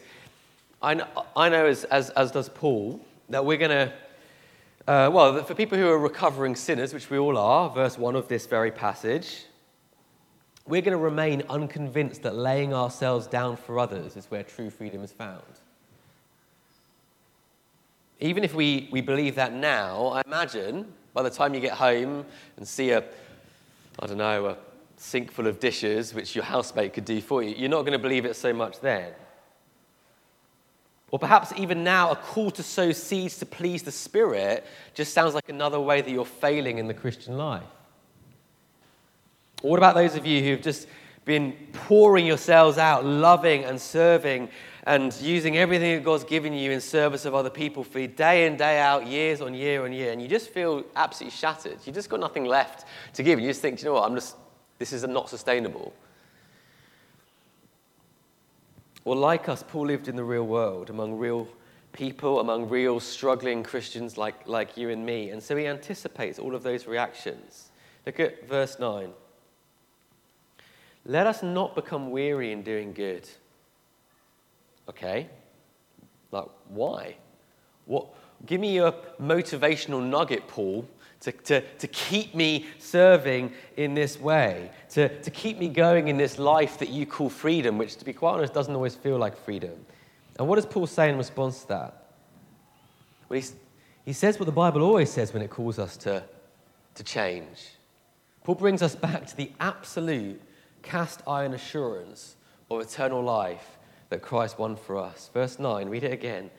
I 0.79 0.93
know, 0.93 1.07
I 1.35 1.49
know 1.49 1.65
as, 1.65 1.83
as, 1.85 2.11
as 2.11 2.29
does 2.29 2.47
Paul, 2.47 3.03
that 3.29 3.43
we're 3.43 3.57
going 3.57 3.71
to, 3.71 3.93
uh, 4.87 5.09
well, 5.11 5.43
for 5.43 5.55
people 5.55 5.79
who 5.79 5.89
are 5.89 5.97
recovering 5.97 6.55
sinners, 6.55 6.93
which 6.93 7.09
we 7.09 7.17
all 7.17 7.39
are, 7.39 7.71
verse 7.71 7.97
1 7.97 8.15
of 8.15 8.27
this 8.27 8.45
very 8.45 8.69
passage, 8.69 9.45
we're 10.67 10.83
going 10.83 10.95
to 10.95 11.03
remain 11.03 11.41
unconvinced 11.49 12.21
that 12.21 12.35
laying 12.35 12.71
ourselves 12.71 13.25
down 13.25 13.57
for 13.57 13.79
others 13.79 14.15
is 14.15 14.25
where 14.27 14.43
true 14.43 14.69
freedom 14.69 15.03
is 15.03 15.11
found. 15.11 15.41
Even 18.19 18.43
if 18.43 18.53
we, 18.53 18.87
we 18.91 19.01
believe 19.01 19.33
that 19.35 19.53
now, 19.53 20.07
I 20.07 20.21
imagine 20.23 20.93
by 21.15 21.23
the 21.23 21.31
time 21.31 21.55
you 21.55 21.61
get 21.61 21.73
home 21.73 22.25
and 22.57 22.67
see 22.67 22.91
a, 22.91 23.03
I 23.99 24.05
don't 24.05 24.19
know, 24.19 24.45
a 24.45 24.57
sink 24.97 25.31
full 25.31 25.47
of 25.47 25.59
dishes, 25.59 26.13
which 26.13 26.35
your 26.35 26.43
housemate 26.45 26.93
could 26.93 27.05
do 27.05 27.21
for 27.21 27.43
you, 27.43 27.55
you're 27.55 27.69
not 27.69 27.81
going 27.81 27.93
to 27.93 27.99
believe 27.99 28.25
it 28.25 28.35
so 28.35 28.53
much 28.53 28.79
then. 28.79 29.11
Or 31.11 31.19
perhaps 31.19 31.53
even 31.57 31.83
now, 31.83 32.11
a 32.11 32.15
call 32.15 32.51
to 32.51 32.63
sow 32.63 32.91
seeds 32.91 33.37
to 33.37 33.45
please 33.45 33.83
the 33.83 33.91
Spirit 33.91 34.65
just 34.93 35.13
sounds 35.13 35.33
like 35.33 35.49
another 35.49 35.79
way 35.79 36.01
that 36.01 36.09
you're 36.09 36.25
failing 36.25 36.77
in 36.77 36.87
the 36.87 36.93
Christian 36.93 37.37
life. 37.37 37.63
Or 39.61 39.71
what 39.71 39.77
about 39.77 39.95
those 39.95 40.15
of 40.15 40.25
you 40.25 40.43
who've 40.43 40.61
just 40.61 40.87
been 41.23 41.55
pouring 41.73 42.25
yourselves 42.25 42.77
out, 42.77 43.05
loving 43.05 43.63
and 43.63 43.79
serving 43.79 44.49
and 44.87 45.13
using 45.21 45.57
everything 45.57 45.95
that 45.95 46.03
God's 46.03 46.23
given 46.23 46.53
you 46.53 46.71
in 46.71 46.79
service 46.79 47.25
of 47.25 47.33
other 47.33 47.49
people 47.49 47.83
for 47.83 48.05
day 48.05 48.45
in, 48.45 48.55
day 48.55 48.79
out, 48.79 49.07
years 49.07 49.41
on 49.41 49.55
year 49.55 49.83
on 49.83 49.91
year, 49.91 50.11
and 50.11 50.21
you 50.21 50.27
just 50.27 50.49
feel 50.49 50.83
absolutely 50.95 51.35
shattered. 51.35 51.79
You've 51.85 51.95
just 51.95 52.09
got 52.09 52.19
nothing 52.19 52.45
left 52.45 52.85
to 53.13 53.23
give. 53.23 53.39
You 53.39 53.47
just 53.47 53.61
think, 53.61 53.81
you 53.81 53.85
know 53.85 53.93
what, 53.93 54.07
I'm 54.07 54.15
just, 54.15 54.35
this 54.77 54.93
is 54.93 55.03
not 55.07 55.29
sustainable. 55.29 55.93
Well, 59.03 59.17
like 59.17 59.47
us, 59.49 59.63
Paul 59.63 59.87
lived 59.87 60.07
in 60.07 60.15
the 60.15 60.23
real 60.23 60.45
world, 60.45 60.89
among 60.89 61.17
real 61.17 61.47
people, 61.93 62.39
among 62.39 62.69
real 62.69 62.99
struggling 62.99 63.63
Christians 63.63 64.17
like, 64.17 64.47
like 64.47 64.77
you 64.77 64.89
and 64.89 65.05
me. 65.05 65.29
And 65.29 65.41
so 65.41 65.55
he 65.55 65.67
anticipates 65.67 66.39
all 66.39 66.55
of 66.55 66.63
those 66.63 66.87
reactions. 66.87 67.69
Look 68.05 68.19
at 68.19 68.47
verse 68.47 68.79
9. 68.79 69.09
Let 71.05 71.27
us 71.27 71.43
not 71.43 71.75
become 71.75 72.09
weary 72.09 72.51
in 72.51 72.63
doing 72.63 72.93
good. 72.93 73.29
Okay? 74.89 75.29
Like, 76.31 76.49
why? 76.67 77.15
What? 77.85 78.07
Give 78.45 78.59
me 78.59 78.79
a 78.79 78.91
motivational 79.21 80.03
nugget, 80.03 80.47
Paul, 80.47 80.87
to, 81.25 81.31
to, 81.31 81.61
to 81.61 81.87
keep 81.87 82.35
me 82.35 82.67
serving 82.77 83.51
in 83.77 83.95
this 83.95 84.19
way, 84.19 84.69
to, 84.91 85.09
to 85.21 85.31
keep 85.31 85.57
me 85.57 85.67
going 85.67 86.07
in 86.07 86.17
this 86.17 86.37
life 86.37 86.77
that 86.77 86.89
you 86.89 87.07
call 87.07 87.29
freedom, 87.29 87.79
which, 87.79 87.95
to 87.95 88.05
be 88.05 88.13
quite 88.13 88.33
honest, 88.33 88.53
doesn't 88.53 88.75
always 88.75 88.93
feel 88.93 89.17
like 89.17 89.35
freedom. 89.35 89.73
And 90.37 90.47
what 90.47 90.57
does 90.57 90.67
Paul 90.67 90.85
say 90.85 91.09
in 91.09 91.17
response 91.17 91.61
to 91.61 91.67
that? 91.69 92.05
Well, 93.27 93.41
he 94.05 94.13
says 94.13 94.39
what 94.39 94.45
the 94.45 94.51
Bible 94.51 94.83
always 94.83 95.09
says 95.09 95.33
when 95.33 95.41
it 95.41 95.49
calls 95.49 95.79
us 95.79 95.97
to, 95.97 96.23
to 96.93 97.03
change. 97.03 97.71
Paul 98.43 98.55
brings 98.55 98.83
us 98.83 98.95
back 98.95 99.25
to 99.25 99.35
the 99.35 99.51
absolute 99.59 100.39
cast 100.83 101.23
iron 101.27 101.55
assurance 101.55 102.35
of 102.69 102.81
eternal 102.81 103.23
life 103.23 103.79
that 104.09 104.21
Christ 104.21 104.59
won 104.59 104.75
for 104.75 104.97
us. 104.97 105.31
Verse 105.33 105.57
9, 105.57 105.89
read 105.89 106.03
it 106.03 106.13
again. 106.13 106.51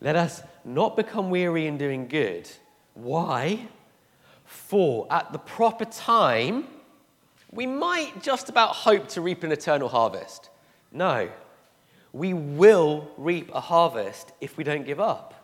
Let 0.00 0.16
us 0.16 0.42
not 0.64 0.96
become 0.96 1.28
weary 1.28 1.66
in 1.66 1.76
doing 1.76 2.08
good. 2.08 2.48
Why? 2.94 3.68
For 4.44 5.06
at 5.10 5.32
the 5.32 5.38
proper 5.38 5.84
time, 5.84 6.66
we 7.50 7.66
might 7.66 8.22
just 8.22 8.48
about 8.48 8.74
hope 8.74 9.08
to 9.08 9.20
reap 9.20 9.42
an 9.42 9.52
eternal 9.52 9.88
harvest. 9.88 10.50
No, 10.92 11.30
we 12.12 12.32
will 12.34 13.10
reap 13.16 13.50
a 13.52 13.60
harvest 13.60 14.32
if 14.40 14.56
we 14.56 14.64
don't 14.64 14.86
give 14.86 15.00
up. 15.00 15.34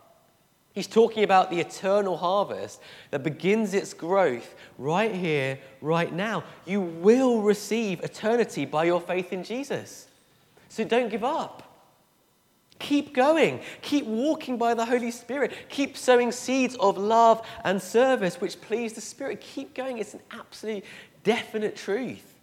He's 0.73 0.87
talking 0.87 1.23
about 1.23 1.49
the 1.51 1.59
eternal 1.59 2.15
harvest 2.15 2.79
that 3.09 3.23
begins 3.23 3.73
its 3.73 3.93
growth 3.93 4.55
right 4.77 5.13
here, 5.13 5.59
right 5.81 6.11
now. 6.13 6.45
You 6.65 6.79
will 6.79 7.41
receive 7.41 7.99
eternity 8.01 8.65
by 8.65 8.85
your 8.85 9.01
faith 9.01 9.33
in 9.33 9.43
Jesus. 9.43 10.07
So 10.69 10.85
don't 10.85 11.09
give 11.09 11.25
up. 11.25 11.70
Keep 12.81 13.13
going. 13.13 13.61
Keep 13.83 14.05
walking 14.05 14.57
by 14.57 14.73
the 14.73 14.83
Holy 14.83 15.11
Spirit. 15.11 15.53
Keep 15.69 15.95
sowing 15.95 16.31
seeds 16.31 16.75
of 16.77 16.97
love 16.97 17.45
and 17.63 17.79
service 17.79 18.41
which 18.41 18.59
please 18.59 18.93
the 18.93 19.01
Spirit. 19.01 19.39
Keep 19.39 19.75
going. 19.75 19.99
It's 19.99 20.15
an 20.15 20.21
absolute 20.31 20.83
definite 21.23 21.75
truth. 21.75 22.33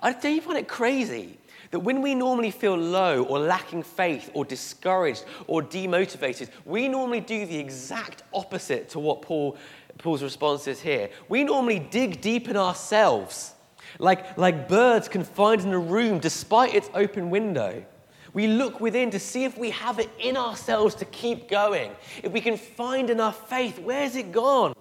I 0.00 0.12
don't 0.12 0.34
you 0.34 0.40
find 0.40 0.56
it 0.56 0.68
crazy 0.68 1.36
that 1.72 1.80
when 1.80 2.00
we 2.00 2.14
normally 2.14 2.52
feel 2.52 2.76
low 2.76 3.24
or 3.24 3.40
lacking 3.40 3.82
faith 3.82 4.30
or 4.34 4.44
discouraged 4.44 5.24
or 5.48 5.62
demotivated, 5.62 6.48
we 6.64 6.88
normally 6.88 7.20
do 7.20 7.44
the 7.44 7.58
exact 7.58 8.22
opposite 8.32 8.88
to 8.90 9.00
what 9.00 9.22
Paul, 9.22 9.56
Paul's 9.98 10.22
response 10.22 10.68
is 10.68 10.80
here. 10.80 11.10
We 11.28 11.42
normally 11.42 11.80
dig 11.80 12.20
deep 12.20 12.48
in 12.48 12.56
ourselves, 12.56 13.54
like, 13.98 14.38
like 14.38 14.68
birds 14.68 15.08
confined 15.08 15.62
in 15.62 15.72
a 15.72 15.78
room 15.78 16.20
despite 16.20 16.74
its 16.74 16.88
open 16.94 17.30
window. 17.30 17.84
We 18.32 18.46
look 18.46 18.80
within 18.80 19.10
to 19.10 19.18
see 19.18 19.44
if 19.44 19.56
we 19.56 19.70
have 19.70 19.98
it 19.98 20.10
in 20.18 20.36
ourselves 20.36 20.94
to 20.96 21.04
keep 21.04 21.48
going. 21.48 21.92
If 22.22 22.32
we 22.32 22.40
can 22.40 22.56
find 22.56 23.10
enough 23.10 23.48
faith, 23.48 23.78
where's 23.78 24.16
it 24.16 24.32
gone? 24.32 24.74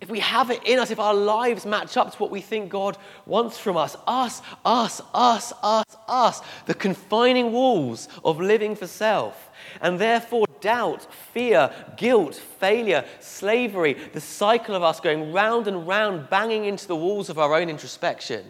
if 0.00 0.08
we 0.08 0.20
have 0.20 0.50
it 0.50 0.64
in 0.64 0.78
us, 0.78 0.90
if 0.90 0.98
our 0.98 1.14
lives 1.14 1.66
match 1.66 1.96
up 1.96 2.10
to 2.10 2.18
what 2.18 2.30
we 2.30 2.40
think 2.40 2.70
God 2.70 2.96
wants 3.26 3.58
from 3.58 3.76
us, 3.76 3.96
us, 4.06 4.40
us, 4.64 5.02
us, 5.12 5.52
us, 5.62 5.96
us, 6.08 6.40
the 6.64 6.74
confining 6.74 7.52
walls 7.52 8.08
of 8.24 8.40
living 8.40 8.74
for 8.74 8.86
self, 8.86 9.50
and 9.82 9.98
therefore 9.98 10.46
doubt, 10.60 11.06
fear, 11.34 11.70
guilt, 11.98 12.34
failure, 12.34 13.04
slavery, 13.20 13.94
the 14.14 14.20
cycle 14.20 14.74
of 14.74 14.82
us 14.82 15.00
going 15.00 15.32
round 15.32 15.66
and 15.66 15.86
round, 15.86 16.30
banging 16.30 16.64
into 16.64 16.88
the 16.88 16.96
walls 16.96 17.28
of 17.28 17.38
our 17.38 17.54
own 17.54 17.68
introspection. 17.68 18.44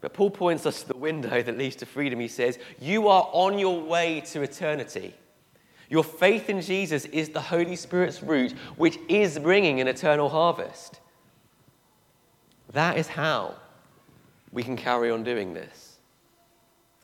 But 0.00 0.14
Paul 0.14 0.30
points 0.30 0.64
us 0.64 0.82
to 0.82 0.88
the 0.88 0.96
window 0.96 1.42
that 1.42 1.58
leads 1.58 1.76
to 1.76 1.86
freedom. 1.86 2.20
He 2.20 2.28
says, 2.28 2.58
You 2.80 3.08
are 3.08 3.28
on 3.32 3.58
your 3.58 3.80
way 3.80 4.20
to 4.26 4.42
eternity. 4.42 5.14
Your 5.90 6.04
faith 6.04 6.50
in 6.50 6.60
Jesus 6.60 7.06
is 7.06 7.30
the 7.30 7.40
Holy 7.40 7.74
Spirit's 7.74 8.22
root, 8.22 8.52
which 8.76 8.98
is 9.08 9.38
bringing 9.38 9.80
an 9.80 9.88
eternal 9.88 10.28
harvest. 10.28 11.00
That 12.72 12.98
is 12.98 13.08
how 13.08 13.54
we 14.52 14.62
can 14.62 14.76
carry 14.76 15.10
on 15.10 15.24
doing 15.24 15.54
this. 15.54 15.96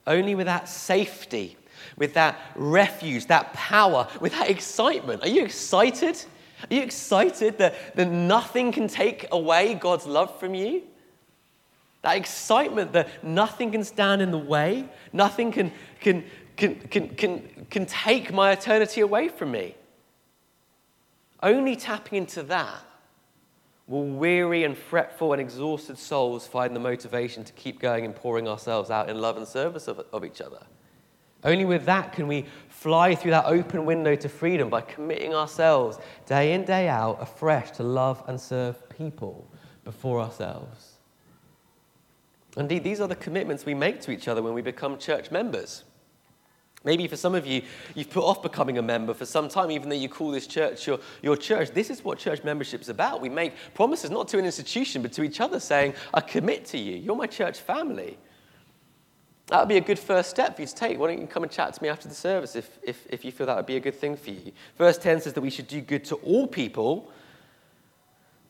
Only 0.07 0.35
with 0.35 0.47
that 0.47 0.69
safety, 0.69 1.57
with 1.97 2.15
that 2.15 2.39
refuge, 2.55 3.27
that 3.27 3.53
power, 3.55 4.07
with 4.21 4.33
that 4.33 4.51
excitement. 4.51 5.23
Are 5.23 5.29
you 5.29 5.45
excited? 5.45 6.23
Are 6.71 6.75
you 6.75 6.83
excited 6.83 7.59
that, 7.59 7.97
that 7.97 8.11
nothing 8.11 8.71
can 8.71 8.87
take 8.87 9.27
away 9.33 9.75
God's 9.75 10.07
love 10.07 10.39
from 10.39 10.55
you? 10.55 10.83
That 12.05 12.19
excitement 12.19 12.93
that 12.93 13.09
nothing 13.25 13.73
can 13.73 13.83
stand 13.83 14.21
in 14.21 14.31
the 14.31 14.39
way, 14.39 14.87
nothing 15.15 15.51
can, 15.51 15.73
can, 16.01 16.23
can, 16.55 16.75
can, 16.77 17.09
can, 17.09 17.67
can 17.71 17.87
take 17.87 18.31
my 18.31 18.53
eternity 18.53 19.01
away 19.01 19.29
from 19.29 19.53
me. 19.53 19.75
Only 21.43 21.77
tapping 21.77 22.19
into 22.19 22.43
that 22.43 22.85
will 23.87 24.05
weary 24.05 24.65
and 24.65 24.77
fretful 24.77 25.33
and 25.33 25.41
exhausted 25.41 25.97
souls 25.97 26.47
find 26.47 26.77
the 26.77 26.81
motivation 26.81 27.43
to 27.45 27.55
keep 27.55 27.81
going 27.81 28.05
and 28.05 28.15
pouring 28.15 28.49
ourselves 28.49 28.91
out 28.91 29.09
in 29.09 29.19
love 29.19 29.39
and 29.39 29.49
service 29.49 29.89
of, 29.89 30.05
of 30.13 30.27
each 30.27 30.43
other. 30.43 30.61
Only 31.43 31.65
with 31.65 31.87
that 31.87 32.13
can 32.13 32.29
we 32.29 32.45
fly 32.69 33.15
through 33.15 33.31
that 33.31 33.47
open 33.47 33.87
window 33.87 34.15
to 34.15 34.29
freedom 34.29 34.69
by 34.69 34.83
committing 34.83 35.35
ourselves 35.35 35.97
day 36.27 36.53
in, 36.53 36.67
day 36.67 36.87
out, 36.87 37.17
afresh 37.23 37.71
to 37.73 37.83
love 37.83 38.23
and 38.27 38.39
serve 38.39 38.91
people 38.91 39.51
before 39.85 40.21
ourselves. 40.21 40.94
Indeed, 42.57 42.85
these 42.85 43.01
are 43.01 43.09
the 43.09 43.17
commitments 43.17 43.67
we 43.67 43.75
make 43.75 44.01
to 44.03 44.11
each 44.11 44.29
other 44.29 44.43
when 44.43 44.55
we 44.55 44.63
become 44.63 44.99
church 44.99 45.31
members. 45.31 45.85
Maybe 46.85 47.09
for 47.09 47.17
some 47.17 47.35
of 47.35 47.47
you, 47.47 47.63
you've 47.95 48.11
put 48.11 48.25
off 48.25 48.43
becoming 48.43 48.77
a 48.77 48.83
member 48.83 49.15
for 49.15 49.25
some 49.25 49.49
time, 49.49 49.71
even 49.71 49.89
though 49.89 49.97
you 49.97 50.09
call 50.09 50.31
this 50.31 50.47
church 50.47 50.87
your, 50.87 51.01
your 51.23 51.37
church. 51.37 51.71
This 51.71 51.89
is 51.89 52.05
what 52.05 52.19
church 52.19 52.45
membership 52.45 52.83
is 52.83 52.91
about. 52.91 53.23
We 53.23 53.31
make 53.31 53.55
promises 53.73 54.11
not 54.11 54.29
to 54.29 54.39
an 54.39 54.45
institution, 54.45 55.01
but 55.01 55.13
to 55.15 55.23
each 55.23 55.41
other, 55.41 55.59
saying, 55.59 55.95
I 56.13 56.21
commit 56.21 56.67
to 56.67 56.79
you. 56.79 56.97
You're 56.97 57.17
my 57.17 57.27
church 57.27 57.59
family. 57.59 58.19
That 59.47 59.61
would 59.61 59.69
be 59.69 59.79
a 59.79 59.81
good 59.81 59.99
first 59.99 60.31
step 60.31 60.57
for 60.57 60.63
you 60.63 60.69
to 60.69 60.75
take. 60.75 60.99
Why 60.99 61.09
don't 61.09 61.21
you 61.21 61.27
come 61.27 61.43
and 61.43 61.53
chat 61.53 61.73
to 61.73 61.83
me 61.83 61.89
after 61.89 62.07
the 62.07 62.15
service 62.15 62.55
if, 62.55 62.79
if, 62.83 63.07
if 63.09 63.25
you 63.25 63.33
feel 63.33 63.47
that 63.47 63.57
would 63.57 63.67
be 63.67 63.77
a 63.77 63.81
good 63.81 63.95
thing 63.95 64.17
for 64.17 64.31
you? 64.31 64.53
Verse 64.77 64.99
10 64.99 65.23
says 65.23 65.33
that 65.33 65.41
we 65.41 65.51
should 65.51 65.69
do 65.69 65.81
good 65.81 66.05
to 66.07 66.17
all 66.17 66.47
people, 66.47 67.11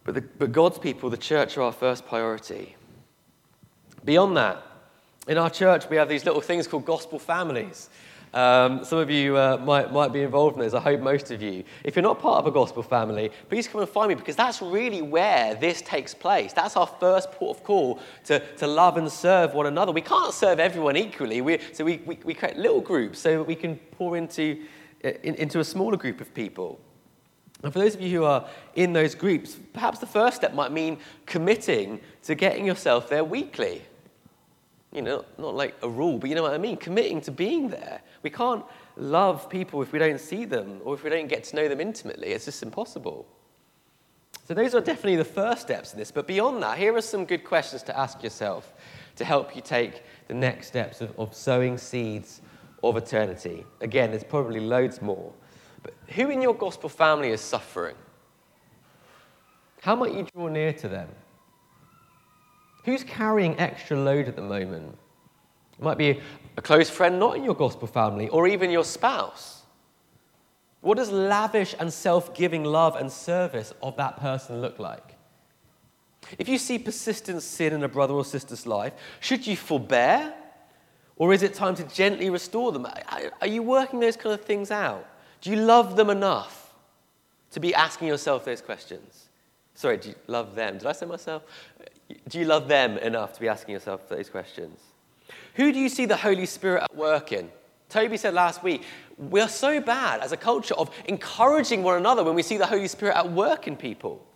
but, 0.02 0.14
the, 0.14 0.20
but 0.20 0.50
God's 0.50 0.78
people, 0.78 1.08
the 1.08 1.16
church, 1.16 1.56
are 1.56 1.62
our 1.62 1.72
first 1.72 2.04
priority. 2.06 2.76
Beyond 4.04 4.36
that, 4.36 4.62
in 5.26 5.38
our 5.38 5.48
church, 5.48 5.88
we 5.88 5.96
have 5.96 6.08
these 6.08 6.26
little 6.26 6.42
things 6.42 6.68
called 6.68 6.84
gospel 6.84 7.18
families. 7.18 7.88
Um, 8.34 8.84
some 8.84 8.98
of 8.98 9.10
you 9.10 9.36
uh, 9.36 9.58
might, 9.64 9.92
might 9.92 10.12
be 10.12 10.22
involved 10.22 10.56
in 10.56 10.62
this. 10.62 10.74
I 10.74 10.80
hope 10.80 11.00
most 11.00 11.30
of 11.30 11.40
you. 11.40 11.62
If 11.84 11.94
you're 11.94 12.02
not 12.02 12.18
part 12.18 12.38
of 12.40 12.46
a 12.46 12.50
gospel 12.50 12.82
family, 12.82 13.30
please 13.48 13.68
come 13.68 13.80
and 13.80 13.88
find 13.88 14.08
me 14.08 14.16
because 14.16 14.34
that's 14.34 14.60
really 14.60 15.02
where 15.02 15.54
this 15.54 15.80
takes 15.80 16.12
place. 16.12 16.52
That's 16.52 16.76
our 16.76 16.86
first 16.86 17.30
port 17.30 17.58
of 17.58 17.64
call 17.64 18.00
to, 18.24 18.40
to 18.56 18.66
love 18.66 18.96
and 18.96 19.10
serve 19.10 19.54
one 19.54 19.66
another. 19.66 19.92
We 19.92 20.00
can't 20.00 20.34
serve 20.34 20.58
everyone 20.58 20.96
equally, 20.96 21.40
we, 21.40 21.60
so 21.72 21.84
we, 21.84 22.02
we, 22.04 22.18
we 22.24 22.34
create 22.34 22.56
little 22.56 22.80
groups 22.80 23.20
so 23.20 23.38
that 23.38 23.44
we 23.44 23.54
can 23.54 23.76
pour 23.92 24.16
into, 24.16 24.64
uh, 25.04 25.10
in, 25.22 25.36
into 25.36 25.60
a 25.60 25.64
smaller 25.64 25.96
group 25.96 26.20
of 26.20 26.34
people. 26.34 26.80
And 27.62 27.72
for 27.72 27.78
those 27.78 27.94
of 27.94 28.00
you 28.00 28.18
who 28.18 28.24
are 28.24 28.46
in 28.74 28.92
those 28.92 29.14
groups, 29.14 29.56
perhaps 29.72 30.00
the 30.00 30.06
first 30.06 30.36
step 30.36 30.54
might 30.54 30.72
mean 30.72 30.98
committing 31.24 32.00
to 32.24 32.34
getting 32.34 32.66
yourself 32.66 33.08
there 33.08 33.24
weekly 33.24 33.80
you 34.94 35.02
know, 35.02 35.24
not 35.38 35.54
like 35.54 35.74
a 35.82 35.88
rule, 35.88 36.18
but 36.18 36.30
you 36.30 36.36
know 36.36 36.42
what 36.42 36.54
I 36.54 36.58
mean? 36.58 36.76
Committing 36.76 37.20
to 37.22 37.32
being 37.32 37.68
there. 37.68 38.00
We 38.22 38.30
can't 38.30 38.64
love 38.96 39.50
people 39.50 39.82
if 39.82 39.92
we 39.92 39.98
don't 39.98 40.20
see 40.20 40.44
them 40.44 40.80
or 40.84 40.94
if 40.94 41.02
we 41.02 41.10
don't 41.10 41.26
get 41.26 41.42
to 41.44 41.56
know 41.56 41.68
them 41.68 41.80
intimately. 41.80 42.28
It's 42.28 42.44
just 42.44 42.62
impossible. 42.62 43.26
So, 44.46 44.54
those 44.54 44.74
are 44.74 44.80
definitely 44.80 45.16
the 45.16 45.24
first 45.24 45.62
steps 45.62 45.92
in 45.92 45.98
this. 45.98 46.10
But 46.10 46.26
beyond 46.26 46.62
that, 46.62 46.78
here 46.78 46.94
are 46.94 47.00
some 47.00 47.24
good 47.24 47.44
questions 47.44 47.82
to 47.84 47.98
ask 47.98 48.22
yourself 48.22 48.72
to 49.16 49.24
help 49.24 49.56
you 49.56 49.62
take 49.62 50.02
the 50.28 50.34
next 50.34 50.68
steps 50.68 51.00
of, 51.00 51.18
of 51.18 51.34
sowing 51.34 51.76
seeds 51.76 52.40
of 52.82 52.96
eternity. 52.96 53.64
Again, 53.80 54.10
there's 54.10 54.24
probably 54.24 54.60
loads 54.60 55.02
more. 55.02 55.32
But 55.82 55.94
who 56.10 56.30
in 56.30 56.40
your 56.40 56.54
gospel 56.54 56.88
family 56.88 57.30
is 57.30 57.40
suffering? 57.40 57.96
How 59.80 59.96
might 59.96 60.14
you 60.14 60.26
draw 60.34 60.48
near 60.48 60.72
to 60.74 60.88
them? 60.88 61.08
Who's 62.84 63.02
carrying 63.02 63.58
extra 63.58 63.98
load 63.98 64.28
at 64.28 64.36
the 64.36 64.42
moment? 64.42 64.96
It 65.78 65.82
might 65.82 65.98
be 65.98 66.20
a 66.56 66.62
close 66.62 66.88
friend 66.88 67.18
not 67.18 67.36
in 67.36 67.44
your 67.44 67.54
gospel 67.54 67.88
family, 67.88 68.28
or 68.28 68.46
even 68.46 68.70
your 68.70 68.84
spouse. 68.84 69.62
What 70.80 70.98
does 70.98 71.10
lavish 71.10 71.74
and 71.78 71.92
self 71.92 72.34
giving 72.34 72.62
love 72.62 72.96
and 72.96 73.10
service 73.10 73.72
of 73.82 73.96
that 73.96 74.20
person 74.20 74.60
look 74.60 74.78
like? 74.78 75.16
If 76.38 76.48
you 76.48 76.58
see 76.58 76.78
persistent 76.78 77.42
sin 77.42 77.72
in 77.72 77.82
a 77.82 77.88
brother 77.88 78.14
or 78.14 78.24
sister's 78.24 78.66
life, 78.66 78.92
should 79.20 79.46
you 79.46 79.56
forbear? 79.56 80.34
Or 81.16 81.32
is 81.32 81.42
it 81.42 81.54
time 81.54 81.74
to 81.76 81.84
gently 81.84 82.28
restore 82.28 82.72
them? 82.72 82.86
Are 83.40 83.46
you 83.46 83.62
working 83.62 84.00
those 84.00 84.16
kind 84.16 84.34
of 84.34 84.44
things 84.44 84.70
out? 84.70 85.06
Do 85.40 85.50
you 85.50 85.56
love 85.56 85.96
them 85.96 86.10
enough 86.10 86.74
to 87.52 87.60
be 87.60 87.74
asking 87.74 88.08
yourself 88.08 88.44
those 88.44 88.60
questions? 88.60 89.28
Sorry, 89.74 89.96
do 89.96 90.10
you 90.10 90.14
love 90.26 90.54
them? 90.54 90.78
Did 90.78 90.86
I 90.86 90.92
say 90.92 91.06
myself? 91.06 91.42
Do 92.28 92.38
you 92.38 92.44
love 92.44 92.68
them 92.68 92.98
enough 92.98 93.32
to 93.34 93.40
be 93.40 93.48
asking 93.48 93.74
yourself 93.74 94.08
those 94.08 94.28
questions? 94.28 94.78
Who 95.54 95.72
do 95.72 95.78
you 95.78 95.88
see 95.88 96.06
the 96.06 96.16
Holy 96.16 96.46
Spirit 96.46 96.82
at 96.82 96.96
work 96.96 97.32
in? 97.32 97.50
Toby 97.88 98.16
said 98.16 98.34
last 98.34 98.62
week, 98.62 98.82
we 99.16 99.40
are 99.40 99.48
so 99.48 99.80
bad 99.80 100.20
as 100.20 100.32
a 100.32 100.36
culture 100.36 100.74
of 100.74 100.90
encouraging 101.06 101.82
one 101.82 101.96
another 101.96 102.24
when 102.24 102.34
we 102.34 102.42
see 102.42 102.56
the 102.56 102.66
Holy 102.66 102.88
Spirit 102.88 103.16
at 103.16 103.30
work 103.30 103.68
in 103.68 103.76
people. 103.76 104.26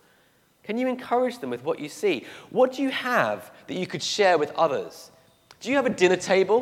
Can 0.63 0.77
you 0.77 0.87
encourage 0.87 1.39
them 1.39 1.49
with 1.49 1.63
what 1.63 1.79
you 1.79 1.89
see? 1.89 2.25
What 2.51 2.73
do 2.73 2.81
you 2.81 2.89
have 2.89 3.51
that 3.67 3.73
you 3.73 3.87
could 3.87 4.03
share 4.03 4.37
with 4.37 4.51
others? 4.51 5.11
Do 5.59 5.69
you 5.69 5.75
have 5.75 5.85
a 5.85 5.89
dinner 5.89 6.15
table? 6.15 6.61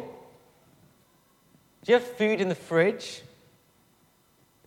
Do 1.84 1.91
you 1.91 2.00
have 2.00 2.08
food 2.17 2.41
in 2.41 2.50
the 2.50 2.56
fridge? 2.56 3.22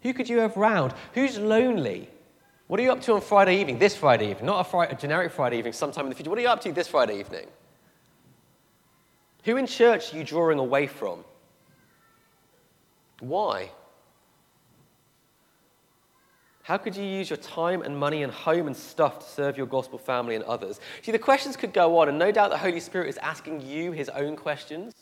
Who 0.03 0.15
could 0.15 0.29
you 0.29 0.39
have 0.39 0.57
round? 0.57 0.95
Who's 1.15 1.39
lonely? 1.39 2.09
What 2.71 2.79
are 2.79 2.85
you 2.85 2.93
up 2.93 3.01
to 3.01 3.15
on 3.15 3.21
Friday 3.21 3.61
evening? 3.61 3.81
This 3.81 3.97
Friday 3.97 4.31
evening, 4.31 4.47
not 4.47 4.65
a, 4.65 4.71
Friday, 4.71 4.93
a 4.93 4.97
generic 4.97 5.33
Friday 5.33 5.59
evening, 5.59 5.73
sometime 5.73 6.05
in 6.05 6.09
the 6.09 6.15
future. 6.15 6.31
What 6.31 6.39
are 6.39 6.43
you 6.43 6.49
up 6.49 6.61
to 6.61 6.71
this 6.71 6.87
Friday 6.87 7.19
evening? 7.19 7.49
Who 9.43 9.57
in 9.57 9.67
church 9.67 10.15
are 10.15 10.17
you 10.17 10.23
drawing 10.23 10.61
away 10.61 10.87
from? 10.87 11.25
Why? 13.19 13.73
How 16.63 16.79
could 16.79 16.95
you 16.95 17.03
use 17.03 17.29
your 17.29 17.39
time 17.39 17.83
and 17.83 17.99
money 17.99 18.23
and 18.23 18.33
home 18.33 18.69
and 18.69 18.77
stuff 18.77 19.19
to 19.19 19.27
serve 19.29 19.57
your 19.57 19.67
gospel 19.67 19.99
family 19.99 20.37
and 20.37 20.45
others? 20.45 20.79
See, 21.03 21.11
the 21.11 21.19
questions 21.19 21.57
could 21.57 21.73
go 21.73 21.99
on, 21.99 22.09
and 22.09 22.21
no 22.21 22.31
doubt 22.31 22.51
the 22.51 22.57
Holy 22.57 22.79
Spirit 22.79 23.09
is 23.09 23.19
asking 23.19 23.67
you 23.67 23.91
his 23.91 24.09
own 24.11 24.37
questions. 24.37 24.95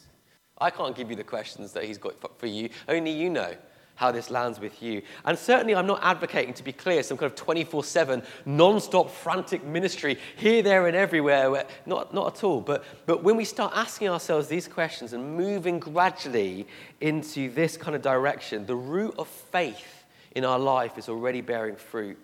I 0.57 0.71
can't 0.71 0.97
give 0.97 1.11
you 1.11 1.17
the 1.17 1.23
questions 1.23 1.73
that 1.73 1.85
he's 1.85 1.99
got 1.99 2.15
for 2.39 2.47
you, 2.47 2.71
only 2.89 3.11
you 3.11 3.29
know 3.29 3.55
how 3.99 4.13
this 4.13 4.31
lands 4.31 4.61
with 4.61 4.81
you. 4.81 5.03
And 5.25 5.37
certainly, 5.37 5.75
I'm 5.75 5.87
not 5.87 5.99
advocating, 6.05 6.55
to 6.55 6.63
be 6.63 6.73
clear, 6.73 7.03
some 7.03 7.17
kind 7.17 7.31
of 7.31 7.37
24 7.37 7.83
7, 7.83 8.23
non 8.47 8.81
stop, 8.81 9.11
frantic 9.11 9.65
ministry 9.65 10.19
here, 10.37 10.63
there, 10.63 10.87
and 10.87 10.97
everywhere. 10.97 11.51
Where, 11.51 11.67
not, 11.85 12.15
not 12.15 12.37
at 12.37 12.45
all. 12.45 12.61
But, 12.61 12.85
but 13.07 13.25
when 13.25 13.37
we 13.37 13.45
start 13.45 13.73
asking 13.75 14.09
ourselves 14.09 14.47
these 14.47 14.69
questions 14.69 15.13
and 15.13 15.37
moving 15.37 15.81
gradually 15.81 16.69
into 17.01 17.51
this 17.51 17.77
kind 17.77 17.97
of 17.97 18.01
direction, 18.01 18.67
the 18.67 18.77
root 18.77 19.17
of 19.19 19.27
faith 19.27 20.05
in 20.37 20.45
our 20.45 20.61
life 20.61 20.97
is 20.97 21.09
already 21.09 21.41
bearing 21.41 21.75
fruit. 21.75 22.17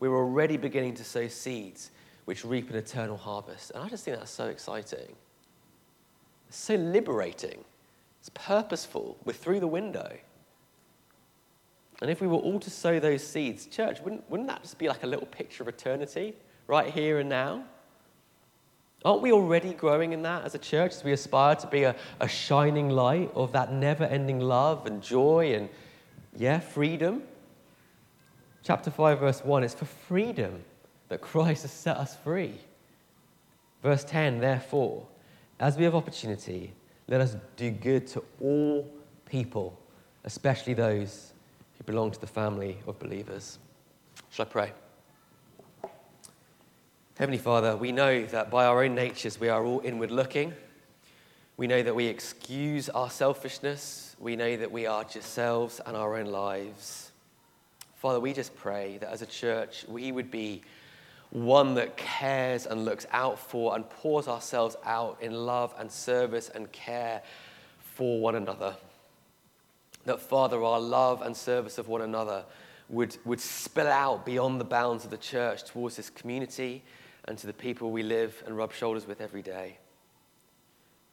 We're 0.00 0.14
already 0.14 0.58
beginning 0.58 0.96
to 0.96 1.04
sow 1.04 1.28
seeds 1.28 1.92
which 2.26 2.44
reap 2.44 2.68
an 2.68 2.76
eternal 2.76 3.16
harvest. 3.16 3.70
And 3.70 3.82
I 3.82 3.88
just 3.88 4.04
think 4.04 4.18
that's 4.18 4.30
so 4.30 4.48
exciting. 4.48 5.14
It's 6.48 6.58
so 6.58 6.74
liberating. 6.74 7.64
It's 8.20 8.28
purposeful. 8.34 9.16
We're 9.24 9.32
through 9.32 9.60
the 9.60 9.66
window. 9.66 10.18
And 12.02 12.10
if 12.10 12.20
we 12.20 12.26
were 12.26 12.36
all 12.36 12.60
to 12.60 12.70
sow 12.70 13.00
those 13.00 13.26
seeds, 13.26 13.66
church, 13.66 14.00
wouldn't, 14.02 14.28
wouldn't 14.30 14.48
that 14.48 14.62
just 14.62 14.78
be 14.78 14.88
like 14.88 15.02
a 15.02 15.06
little 15.06 15.26
picture 15.26 15.62
of 15.62 15.68
eternity 15.68 16.34
right 16.66 16.92
here 16.92 17.18
and 17.18 17.28
now? 17.28 17.64
Aren't 19.04 19.22
we 19.22 19.32
already 19.32 19.72
growing 19.72 20.12
in 20.12 20.22
that 20.22 20.44
as 20.44 20.54
a 20.54 20.58
church 20.58 20.92
as 20.92 21.04
we 21.04 21.12
aspire 21.12 21.54
to 21.56 21.66
be 21.68 21.84
a, 21.84 21.94
a 22.20 22.28
shining 22.28 22.90
light 22.90 23.30
of 23.34 23.52
that 23.52 23.72
never 23.72 24.04
ending 24.04 24.40
love 24.40 24.86
and 24.86 25.02
joy 25.02 25.54
and, 25.54 25.68
yeah, 26.36 26.58
freedom? 26.58 27.22
Chapter 28.62 28.90
5, 28.90 29.20
verse 29.20 29.44
1 29.44 29.64
it's 29.64 29.74
for 29.74 29.84
freedom 29.84 30.64
that 31.08 31.20
Christ 31.20 31.62
has 31.62 31.70
set 31.70 31.96
us 31.96 32.16
free. 32.16 32.54
Verse 33.82 34.02
10, 34.04 34.40
therefore, 34.40 35.06
as 35.60 35.76
we 35.76 35.84
have 35.84 35.94
opportunity, 35.94 36.72
let 37.08 37.20
us 37.20 37.36
do 37.56 37.70
good 37.70 38.06
to 38.08 38.24
all 38.40 38.90
people, 39.24 39.78
especially 40.24 40.74
those 40.74 41.32
who 41.76 41.84
belong 41.84 42.10
to 42.10 42.20
the 42.20 42.26
family 42.26 42.78
of 42.86 42.98
believers. 42.98 43.58
Shall 44.30 44.46
I 44.46 44.48
pray? 44.48 44.72
Heavenly 47.18 47.38
Father, 47.38 47.76
we 47.76 47.92
know 47.92 48.26
that 48.26 48.50
by 48.50 48.66
our 48.66 48.84
own 48.84 48.94
natures 48.94 49.40
we 49.40 49.48
are 49.48 49.64
all 49.64 49.80
inward 49.84 50.10
looking. 50.10 50.52
We 51.56 51.66
know 51.66 51.82
that 51.82 51.94
we 51.94 52.06
excuse 52.06 52.88
our 52.90 53.08
selfishness. 53.08 54.14
We 54.18 54.36
know 54.36 54.56
that 54.56 54.70
we 54.70 54.86
are 54.86 55.04
just 55.04 55.32
selves 55.32 55.80
and 55.86 55.96
our 55.96 56.16
own 56.16 56.26
lives. 56.26 57.10
Father, 57.94 58.20
we 58.20 58.34
just 58.34 58.54
pray 58.56 58.98
that 58.98 59.10
as 59.10 59.22
a 59.22 59.26
church 59.26 59.86
we 59.88 60.12
would 60.12 60.30
be 60.30 60.62
one 61.30 61.74
that 61.74 61.96
cares 61.96 62.66
and 62.66 62.84
looks 62.84 63.06
out 63.10 63.38
for 63.38 63.74
and 63.74 63.88
pours 63.88 64.28
ourselves 64.28 64.76
out 64.84 65.18
in 65.20 65.32
love 65.32 65.74
and 65.78 65.90
service 65.90 66.50
and 66.50 66.70
care 66.72 67.22
for 67.80 68.20
one 68.20 68.34
another 68.34 68.76
that, 70.06 70.20
Father, 70.20 70.62
our 70.62 70.80
love 70.80 71.22
and 71.22 71.36
service 71.36 71.78
of 71.78 71.88
one 71.88 72.02
another 72.02 72.44
would, 72.88 73.16
would 73.24 73.40
spill 73.40 73.88
out 73.88 74.24
beyond 74.24 74.60
the 74.60 74.64
bounds 74.64 75.04
of 75.04 75.10
the 75.10 75.16
church 75.16 75.64
towards 75.64 75.96
this 75.96 76.10
community 76.10 76.82
and 77.26 77.36
to 77.38 77.46
the 77.46 77.52
people 77.52 77.90
we 77.90 78.02
live 78.02 78.42
and 78.46 78.56
rub 78.56 78.72
shoulders 78.72 79.06
with 79.06 79.20
every 79.20 79.42
day. 79.42 79.78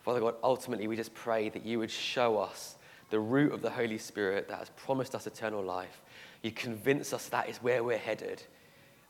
Father 0.02 0.20
God, 0.20 0.36
ultimately, 0.44 0.88
we 0.88 0.96
just 0.96 1.14
pray 1.14 1.50
that 1.50 1.66
you 1.66 1.80
would 1.80 1.92
show 1.92 2.38
us 2.38 2.76
the 3.10 3.20
root 3.20 3.54
of 3.54 3.62
the 3.62 3.70
Holy 3.70 3.98
Spirit 3.98 4.48
that 4.48 4.60
has 4.60 4.70
promised 4.70 5.16
us 5.16 5.28
eternal 5.28 5.64
life. 5.64 6.02
You 6.42 6.52
convince 6.52 7.14
us 7.14 7.30
that 7.30 7.50
is 7.50 7.58
where 7.58 7.84
we're 7.84 7.98
headed, 7.98 8.44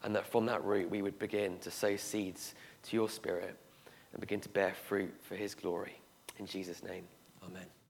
and 0.04 0.16
that 0.16 0.28
from 0.28 0.46
that 0.46 0.64
root 0.64 0.90
we 0.90 1.02
would 1.02 1.18
begin 1.20 1.58
to 1.60 1.72
sow 1.72 1.96
seeds 1.96 2.54
to 2.84 2.96
your 2.96 3.10
Spirit 3.10 3.58
and 4.12 4.22
begin 4.22 4.40
to 4.42 4.50
bear 4.50 4.74
fruit 4.88 5.14
for 5.22 5.36
His 5.36 5.56
glory. 5.56 6.00
In 6.38 6.46
Jesus' 6.46 6.84
name, 6.84 7.06
amen. 7.44 7.74